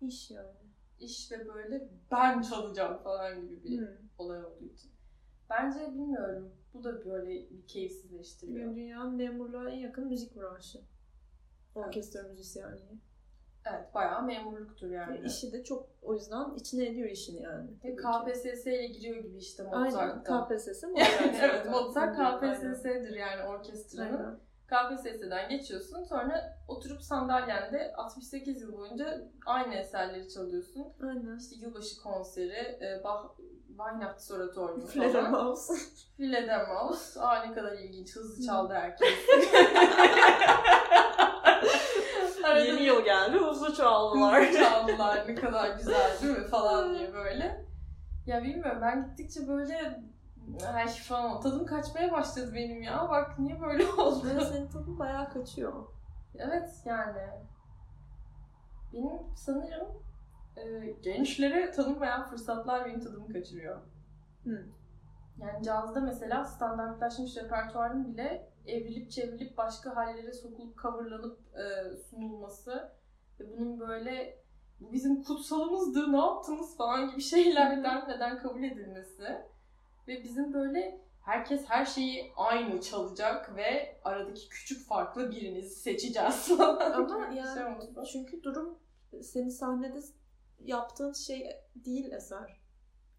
[0.00, 0.56] iş yani.
[1.00, 3.96] İş ve böyle ben çalacağım falan gibi bir Hmm.
[4.18, 4.90] olay olduğu için.
[5.50, 6.52] Bence bilmiyorum.
[6.74, 8.70] Bu da böyle bir keyifsizleştiriyor.
[8.70, 10.80] Bugün dünyanın memurluğa en yakın müzik branşı.
[11.74, 13.00] Orkestra müzisyenliği.
[13.70, 15.22] Evet bayağı memurluktur yani.
[15.22, 17.70] Ve işi de çok o yüzden içine ediyor işini yani.
[17.84, 17.96] Ve.
[17.96, 20.48] KPSS ile giriyor gibi işte Aynen Mozart'ta.
[20.48, 21.36] KPSS Yani Mozart.
[21.42, 22.54] evet Mozart Aynen.
[22.54, 24.16] KPSS'dir yani orkestranın.
[24.16, 24.38] Aynen.
[24.66, 26.02] KPSS'den geçiyorsun.
[26.02, 30.86] Sonra oturup sandalyende 68 yıl boyunca aynı eserleri çalıyorsun.
[31.02, 31.38] Aynen.
[31.38, 33.30] İşte yılbaşı konseri, e, Bach,
[33.76, 34.92] Weihnachtsoratorium falan.
[35.10, 35.68] Fledermaus.
[36.16, 37.16] Fledermaus.
[37.16, 38.16] Aa ne kadar ilginç.
[38.16, 39.08] Hızlı çaldı herkes.
[42.44, 44.42] Arada Yeni yıl geldi hızlı çaldılar.
[44.48, 45.24] Hızlı çaldılar.
[45.28, 46.44] Ne kadar güzel değil mi?
[46.44, 47.66] Falan diye böyle.
[48.26, 50.02] Ya bilmiyorum ben gittikçe böyle
[50.64, 53.06] her şey falan tadım kaçmaya başladı benim ya.
[53.10, 54.26] Bak niye böyle oldu?
[54.36, 55.72] Ve senin tadın bayağı kaçıyor.
[56.38, 57.28] Evet yani.
[58.92, 59.88] Benim sanırım
[60.56, 63.80] e, gençlere tanınmayan fırsatlar benim tadımı kaçırıyor.
[64.44, 64.66] Hı.
[65.38, 72.92] Yani cazda mesela standartlaşmış repertuarın bile evrilip çevrilip başka hallere sokulup coverlanıp e, sunulması
[73.40, 74.42] ve bunun böyle
[74.80, 79.42] bu bizim kutsalımızdı ne yaptınız falan gibi şeylerden neden kabul edilmesi
[80.08, 86.92] ve bizim böyle herkes her şeyi aynı çalacak ve aradaki küçük farklı birinizi seçeceğiz falan.
[86.92, 88.04] Ama şey yani oldu.
[88.12, 88.78] çünkü durum
[89.22, 90.00] senin sahnede
[90.64, 92.60] yaptığın şey değil eser.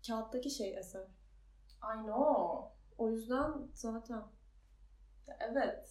[0.07, 1.07] Kağıttaki şey eser.
[1.83, 2.73] I know.
[2.97, 4.23] O yüzden zaten
[5.39, 5.89] Evet.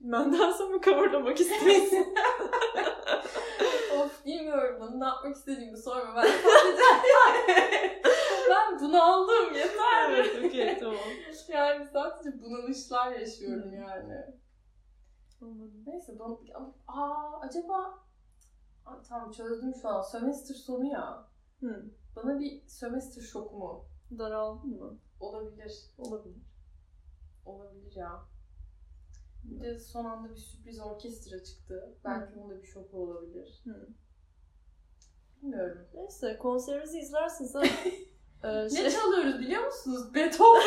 [0.00, 2.14] benden sonra coverlamak istiyorsun.
[4.00, 6.16] of bilmiyorum bunu ne yapmak istediğimi sorma.
[6.16, 6.82] Ben sadece
[8.50, 10.10] ben bunu aldım yeter.
[10.10, 10.98] evet okey tamam.
[11.48, 13.76] Yani sadece bunalışlar yaşıyorum Hı.
[13.76, 14.24] yani.
[15.42, 15.82] Anladım.
[15.86, 16.36] Neyse ben,
[16.86, 18.03] aa acaba
[18.86, 20.02] Aa, tamam çözdüm şu an.
[20.02, 21.28] Sömestr sonu ya.
[21.60, 21.84] Hı.
[22.16, 23.84] Bana bir sömestr şoku mu?
[24.18, 24.98] Daraldın mı?
[25.20, 25.72] Olabilir.
[25.98, 26.42] Olabilir.
[27.46, 28.22] Olabilir ya.
[29.44, 31.96] Bir de son anda bir sürpriz orkestra çıktı.
[32.04, 33.62] Belki onun da bir şoku olabilir.
[33.64, 33.88] Hı.
[35.42, 35.86] Bilmiyorum.
[35.94, 37.62] Neyse konserimizi izlersin sen.
[38.42, 40.14] ee, Ne şey, çalıyoruz biliyor musunuz?
[40.14, 40.62] Beethoven.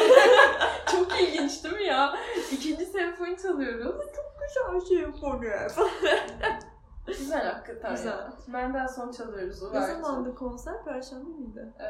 [0.91, 2.17] Çok ilginç değil mi ya?
[2.51, 4.05] İkinci senfoni çalıyoruz.
[4.47, 5.71] güzel şey yapıyor.
[7.07, 8.11] Güzel hakikaten Güzel.
[8.11, 8.33] ya.
[8.47, 9.61] Mendelssohn çalıyoruz.
[9.61, 10.01] ne Uvertür.
[10.01, 10.83] zamandı konser?
[10.83, 11.73] Perşembe miydi?
[11.79, 11.87] Ee,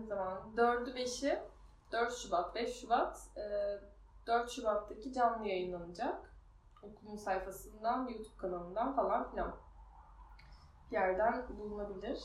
[0.00, 0.38] ne zaman?
[0.56, 1.42] 4'ü 5'i
[1.92, 3.20] 4 Şubat, 5 Şubat.
[3.36, 3.78] Ee,
[4.26, 6.34] 4 Şubat'taki canlı yayınlanacak.
[6.82, 9.56] Okulun sayfasından, YouTube kanalından falan filan.
[10.90, 12.22] Bir yerden bulunabilir.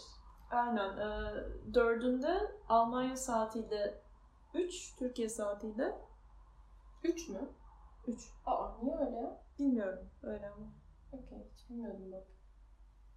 [0.51, 0.97] Aynen.
[0.97, 1.33] E,
[1.73, 4.01] dördünde Almanya saatiyle
[4.53, 5.97] 3, Türkiye saatiyle
[7.03, 7.39] 3 mü?
[8.07, 8.33] 3.
[8.45, 9.39] Aa niye öyle?
[9.59, 10.65] Bilmiyorum öyle ama.
[11.13, 12.23] Okey hiç bilmiyordum bak.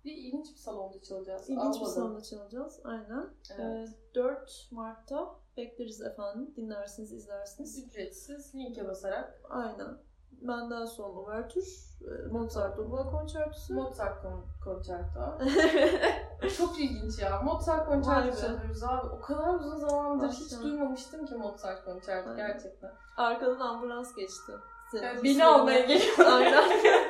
[0.05, 1.42] Bir ilginç bir salonda çalacağız.
[1.51, 1.90] İlginç bir Almada.
[1.90, 2.80] salonda çalacağız.
[2.84, 3.26] Aynen.
[3.59, 3.88] Evet.
[3.88, 6.55] E, 4 Mart'ta bekleriz efendim.
[6.57, 7.78] Dinlersiniz, izlersiniz.
[7.86, 9.99] Ücretsiz linke basarak Aynen.
[10.32, 11.64] Benden sonra Overtür,
[12.03, 13.74] e, Mozart Duba konçertosu.
[13.74, 15.38] Mozart kon- konçerto.
[16.59, 17.42] Çok ilginç ya.
[17.42, 19.07] Mozart konçerto çalıyoruz abi.
[19.09, 20.62] O kadar uzun zamandır hiç Baştan.
[20.62, 22.90] duymamıştım ki Mozart konçerto gerçekten.
[23.16, 24.53] Arkadan ambulans geçti.
[24.90, 26.18] Senin Yani beni almaya geliyor.
[26.26, 26.64] Aynen.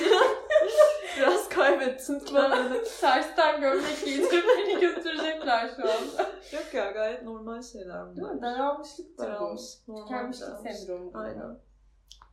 [1.18, 2.22] Biraz kaybettin.
[2.34, 2.68] Ben
[3.00, 6.30] Tersten gömlek giydirip beni götürecekler şu anda.
[6.52, 8.34] Yok ya gayet normal şeyler Değil bunlar.
[8.34, 8.42] mi?
[8.42, 9.62] Daralmışlık Daralmış.
[9.86, 9.92] bu.
[9.92, 11.10] Normal Tükenmişlik sendromu.
[11.14, 11.58] Aynen.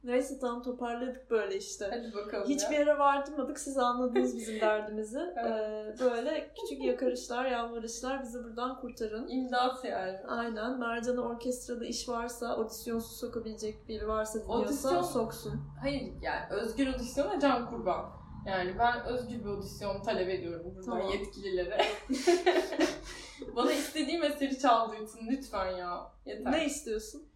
[0.03, 1.89] Neyse tamam toparladık böyle işte.
[1.91, 2.79] Hadi bakalım Hiçbir ya.
[2.79, 3.59] yere vardırmadık.
[3.59, 5.19] Siz anladınız bizim derdimizi.
[5.37, 6.01] Evet.
[6.01, 9.27] Ee, böyle küçük yakarışlar, yalvarışlar bizi buradan kurtarın.
[9.27, 10.17] İmdat yani.
[10.27, 10.79] Aynen.
[10.79, 15.61] Mercan'a orkestrada iş varsa, audisyonsuz sokabilecek biri varsa dinliyorsa soksun.
[15.81, 18.05] Hayır yani özgür audisyona can kurban.
[18.45, 21.11] Yani ben özgür bir audition talep ediyorum buradan Tamam.
[21.11, 21.77] yetkililere.
[23.55, 26.11] Bana istediğim eseri çaldırtın lütfen ya.
[26.25, 26.51] Yeter.
[26.51, 27.28] Ne istiyorsun?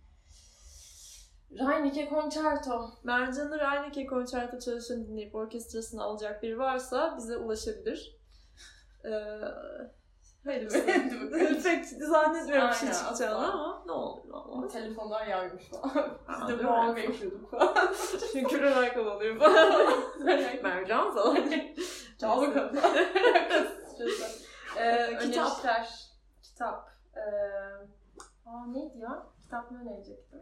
[1.59, 2.91] Reinike Concerto.
[3.03, 8.17] Mercan'ı Reineke konçerto çalışanı dinleyip orkestrasını alacak biri varsa bize ulaşabilir.
[9.05, 9.09] Ee,
[10.45, 11.63] hayır Hadi bakalım.
[11.63, 14.67] Pek zannetmiyorum bir şey çıkacağını ama ne olur valla.
[14.67, 16.19] Telefonlar yağmış falan.
[16.29, 17.93] Biz de bu an bekliyorduk falan.
[18.33, 19.93] Çünkü Reineke oluyor falan.
[20.63, 21.37] Mercan falan.
[22.19, 22.77] Çal bakalım.
[24.77, 25.21] ee, Kitap.
[25.21, 26.09] Önerişler.
[26.43, 26.89] Kitap.
[27.15, 27.19] Ee,
[28.45, 29.27] aa neydi ya?
[29.41, 30.39] Kitap mı önerecektim?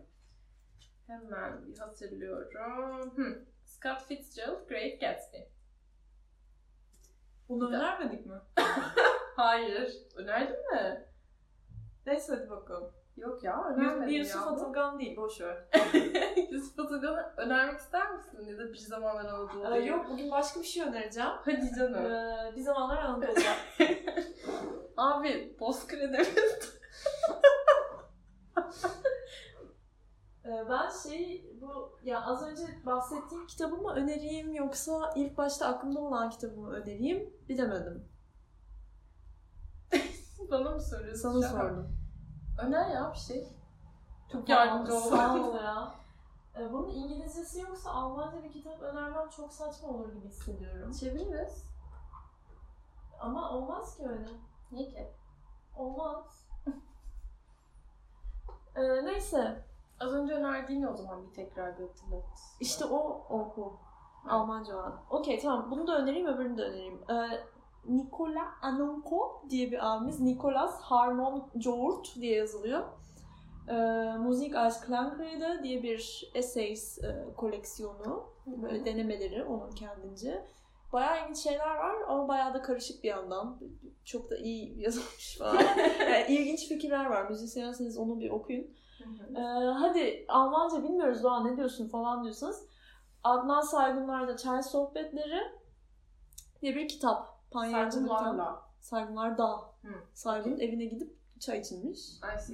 [1.12, 3.12] Hemen bir hatırlıyorum.
[3.16, 3.36] Hmm.
[3.66, 5.38] Scott Fitzgerald, Great Gatsby.
[7.49, 8.36] Bunu önermedik mi?
[9.36, 9.93] Hayır.
[10.16, 11.05] Önerdin mi?
[12.05, 12.93] Neyse hadi bakalım.
[13.18, 14.47] Yok ya Bir, önermedim bir Yusuf ya.
[14.47, 15.66] Atılgan değil boş ver.
[16.51, 18.45] Yusuf Atılgan'ı önermek ister misin?
[18.45, 19.78] Ya da bir zamanlar Anadolu'da.
[19.78, 21.30] Ee, yok bugün başka bir şey önereceğim.
[21.45, 22.05] Hadi canım.
[22.05, 23.55] Ee, bir zamanlar Anadolu'da.
[24.97, 26.26] Abi Bozkır'ı Ee,
[30.46, 36.72] ben şey bu ya az önce bahsettiğim kitabımı önereyim yoksa ilk başta aklımda olan kitabımı
[36.72, 38.10] önereyim bilemedim.
[40.52, 41.22] Bana mı soruyorsun?
[41.22, 41.62] Sana şu an?
[41.62, 41.96] sordum.
[42.62, 43.48] Öner ya bir şey.
[44.32, 45.00] Çok yardımcı ol.
[45.00, 45.96] Sağ ol ya.
[46.60, 50.92] Ee, bunun İngilizcesi yoksa Almanca bir kitap önermem çok saçma olur gibi hissediyorum.
[50.92, 51.64] Çeviririz.
[53.20, 54.28] Ama olmaz ki öyle.
[54.72, 55.12] Niye ki?
[55.76, 56.48] Olmaz.
[58.76, 59.66] ee, neyse.
[60.02, 62.24] Az önce önerdiğini o zaman bir tekrar bir hatırlat.
[62.60, 63.80] İşte o oku.
[64.30, 65.04] Almanca olan.
[65.10, 65.72] Okey tamam.
[65.72, 66.99] Bunu da önereyim öbürünü de önereyim.
[67.10, 67.43] Ee,
[67.86, 70.20] Nikola Anonko diye bir abimiz.
[70.20, 72.84] Nicolas Harmon Jourt diye yazılıyor.
[73.68, 73.74] Ee,
[74.18, 78.24] Musik als Klangrede diye bir essays e, koleksiyonu.
[78.45, 80.45] Böyle denemeleri onun kendince.
[80.93, 83.60] Bayağı ilginç şeyler var ama bayağı da karışık bir yandan.
[84.06, 85.56] Çok da iyi yazılmış falan.
[85.99, 87.30] yani ilginç fikirler var.
[87.30, 88.68] Müzisyenseniz onu bir okuyun.
[89.36, 89.41] Ee,
[89.74, 92.66] hadi Almanca bilmiyoruz Doğan ne diyorsun falan diyorsanız
[93.24, 95.41] Adnan Saygınlar'da Çay Sohbetleri
[96.62, 97.28] diye bir kitap.
[97.54, 98.62] Saygılarla.
[98.80, 99.52] Saygınlar da.
[99.82, 99.93] Hı.
[100.14, 101.99] Saygın'ın evine gidip çay içilmiş.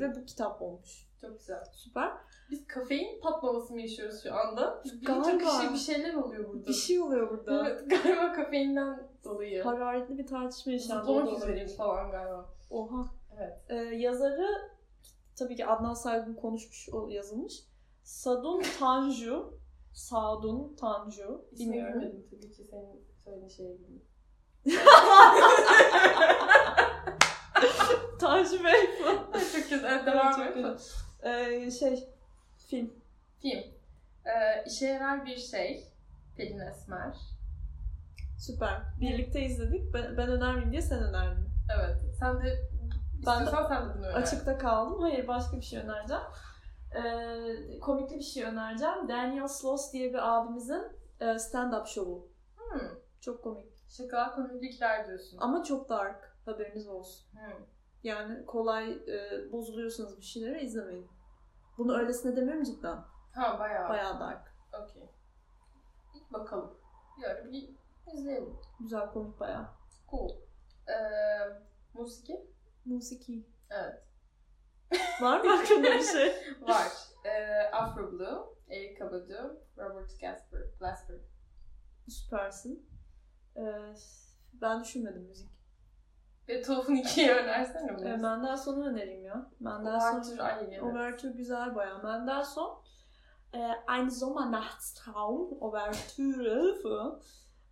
[0.02, 1.08] Ve bu kitap olmuş.
[1.22, 1.64] Çok güzel.
[1.74, 2.12] Süper.
[2.52, 4.84] Biz kafein patlaması mı yaşıyoruz şu anda?
[5.02, 5.32] Galiba.
[5.32, 6.68] çok işi bir şeyler oluyor burada.
[6.68, 7.68] Bir şey oluyor burada.
[7.68, 9.64] Evet galiba kafeinden dolayı.
[9.64, 11.12] Hararetli bir tartışma yaşandı.
[11.12, 11.78] Üzereyiz olabilir.
[11.78, 12.46] falan galiba.
[12.70, 13.06] Oha.
[13.38, 13.58] Evet.
[13.70, 14.72] Ee, yazarı
[15.38, 17.54] tabii ki Adnan Saygın konuşmuş, o yazılmış.
[18.04, 19.54] Sadun Tanju.
[19.94, 21.46] Sadun Tanju.
[21.52, 21.94] İsmini Bilmiyorum.
[22.02, 24.00] görmedim tabii ki senin söylediğin şeye gibi.
[28.20, 28.90] Tanju Bey
[29.54, 29.94] çok güzel.
[29.94, 30.56] Evet, Devam çok et.
[30.56, 30.78] güzel.
[31.24, 32.10] Ee, şey,
[32.70, 32.94] film.
[33.42, 33.64] Film.
[34.26, 35.88] Ee, işe yarar bir şey.
[36.38, 37.18] Pelin Esmer.
[38.40, 38.82] Süper.
[39.02, 39.94] Birlikte izledik.
[39.94, 41.50] Ben, ben önermeyeyim diye sen önerdin.
[41.78, 41.98] Evet.
[42.20, 42.70] Sen de
[43.26, 44.22] Ben istiyorsan sen de bunu öner.
[44.22, 45.02] Açıkta kaldım.
[45.02, 46.24] Hayır başka bir şey önereceğim.
[46.96, 49.10] Ee, komikli bir şey önereceğim.
[49.10, 50.84] Daniel Sloss diye bir abimizin
[51.20, 52.28] e, stand-up şovu.
[52.58, 52.82] Hmm.
[53.22, 53.78] Çok komik.
[53.90, 55.38] Şaka komiklikler diyorsun.
[55.42, 56.38] Ama çok dark.
[56.46, 57.28] Haberiniz olsun.
[57.32, 57.66] Hmm.
[58.04, 61.08] Yani kolay e, bozuluyorsanız bir şeyleri izlemeyin.
[61.78, 62.98] Bunu öylesine demiyorum cidden.
[63.36, 63.90] Ha bayağı.
[63.90, 64.54] Bayağı dark.
[64.84, 65.10] Okey.
[66.34, 66.74] Bakalım.
[67.24, 67.70] Yani bir
[68.14, 68.60] izleyelim.
[68.80, 69.68] Güzel komik bayağı.
[70.12, 70.30] Cool.
[70.88, 70.94] Ee,
[71.94, 72.48] musiki?
[72.88, 73.48] Musiki.
[73.70, 74.04] Evet.
[75.22, 76.34] Var mı aklında bir şey?
[76.62, 76.88] Var.
[77.26, 81.16] Ee, Afro Blue, Eric Badu, Robert Gasper, Glasper.
[82.08, 82.90] Süpersin.
[83.58, 83.62] Ee,
[84.54, 85.50] ben düşünmedim müzik.
[86.48, 88.22] Beethoven 2'yi önersene Ee, biraz.
[88.22, 89.52] Mendelssohn'u önereyim ya.
[89.62, 90.90] Overture, Mendelssohn.
[90.92, 92.04] Overtür güzel bayağı.
[92.04, 92.84] Mendelssohn.
[93.54, 95.62] Ee, Ein Sommernachtstraum.
[95.62, 96.62] Overtüre.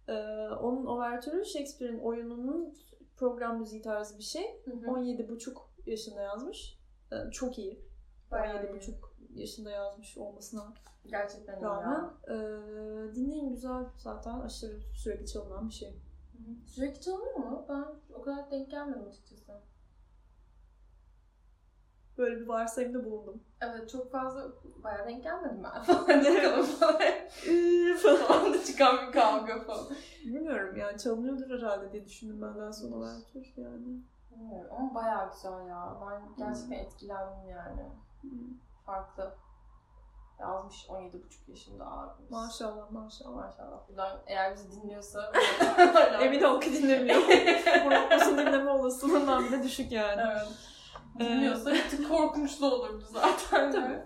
[0.07, 0.13] Ee,
[0.49, 2.73] onun overtürü Shakespeare'in oyununun
[3.17, 4.61] program müziği tarzı bir şey.
[4.65, 4.85] Hı hı.
[4.85, 5.53] 17,5
[5.85, 6.79] yaşında yazmış.
[7.11, 7.85] Ee, çok iyi.
[8.31, 8.79] Bayağı iyi.
[8.79, 8.93] 17,5
[9.35, 10.73] yaşında yazmış olmasına
[11.05, 11.91] Gerçekten iyi rağmen.
[11.91, 12.13] ya.
[12.27, 14.39] Ee, dinleyin güzel zaten.
[14.39, 15.91] Aşırı sürekli çalınan bir şey.
[15.91, 16.67] Hı hı.
[16.67, 17.65] Sürekli çalınıyor mu?
[17.69, 17.85] Ben
[18.15, 19.51] o kadar denk gelmedim açıkçası.
[22.17, 23.43] Böyle bir varsayımda bulundum.
[23.61, 24.47] Evet çok fazla
[24.83, 26.07] bayağı denk gelmedim ben falan.
[26.07, 27.01] Bakalım falan.
[28.03, 28.53] Falan.
[28.53, 29.85] Da çıkan bir kavga falan.
[30.25, 33.99] Bilmiyorum yani çalınıyordur herhalde diye düşündüm benden sonra overtür yani.
[34.31, 35.97] Bilmiyorum ama bayağı güzel ya.
[36.01, 37.81] Ben gerçekten etkilendim yani.
[38.21, 38.31] Hmm.
[38.85, 39.33] Farklı.
[40.39, 42.31] Yazmış 17,5 yaşında abimiz.
[42.31, 43.35] Maşallah maşallah.
[43.35, 43.87] Maşallah.
[43.89, 45.31] Buradan eğer bizi dinliyorsa
[46.21, 47.21] Emin ol ki dinlemiyor.
[47.85, 50.21] Bırakmasın dinleme olasılığından bile düşük yani.
[50.25, 50.47] Evet.
[51.19, 53.71] Dinliyorsa bir tık korkunç da olurdu zaten.
[53.71, 54.03] Tabii.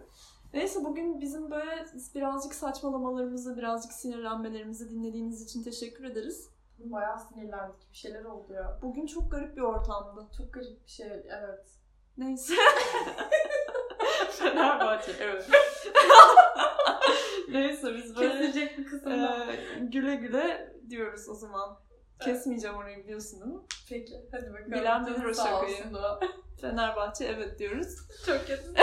[0.53, 1.85] Neyse bugün bizim böyle
[2.15, 6.49] birazcık saçmalamalarımızı, birazcık sinirlenmelerimizi dinlediğiniz için teşekkür ederiz.
[6.79, 7.91] Bayağı sinirlendik.
[7.91, 8.79] Bir şeyler oldu ya.
[8.81, 10.27] Bugün çok garip bir ortamdı.
[10.37, 11.07] Çok garip bir şey.
[11.07, 11.67] Evet.
[12.17, 12.53] Neyse.
[14.29, 15.49] Fenerbahçe, evet.
[17.49, 19.45] Neyse biz böyle Kesilecek bir kısımda.
[19.53, 21.79] e, güle güle diyoruz o zaman.
[22.19, 23.61] Kesmeyeceğim orayı biliyorsun değil mi?
[23.89, 24.13] Peki.
[24.31, 24.71] Hadi bakalım.
[24.71, 25.77] Bilen bilir o şakayı.
[26.61, 27.95] Fenerbahçe evet diyoruz.
[28.25, 28.73] Çok kötü.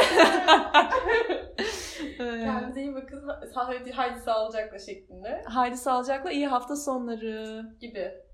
[2.18, 3.28] Kendinize iyi bakın.
[3.54, 7.62] Haydi, haydi sağlıcakla şeklinde Haydi sağlıcakla iyi hafta sonları.
[7.80, 8.25] gibi.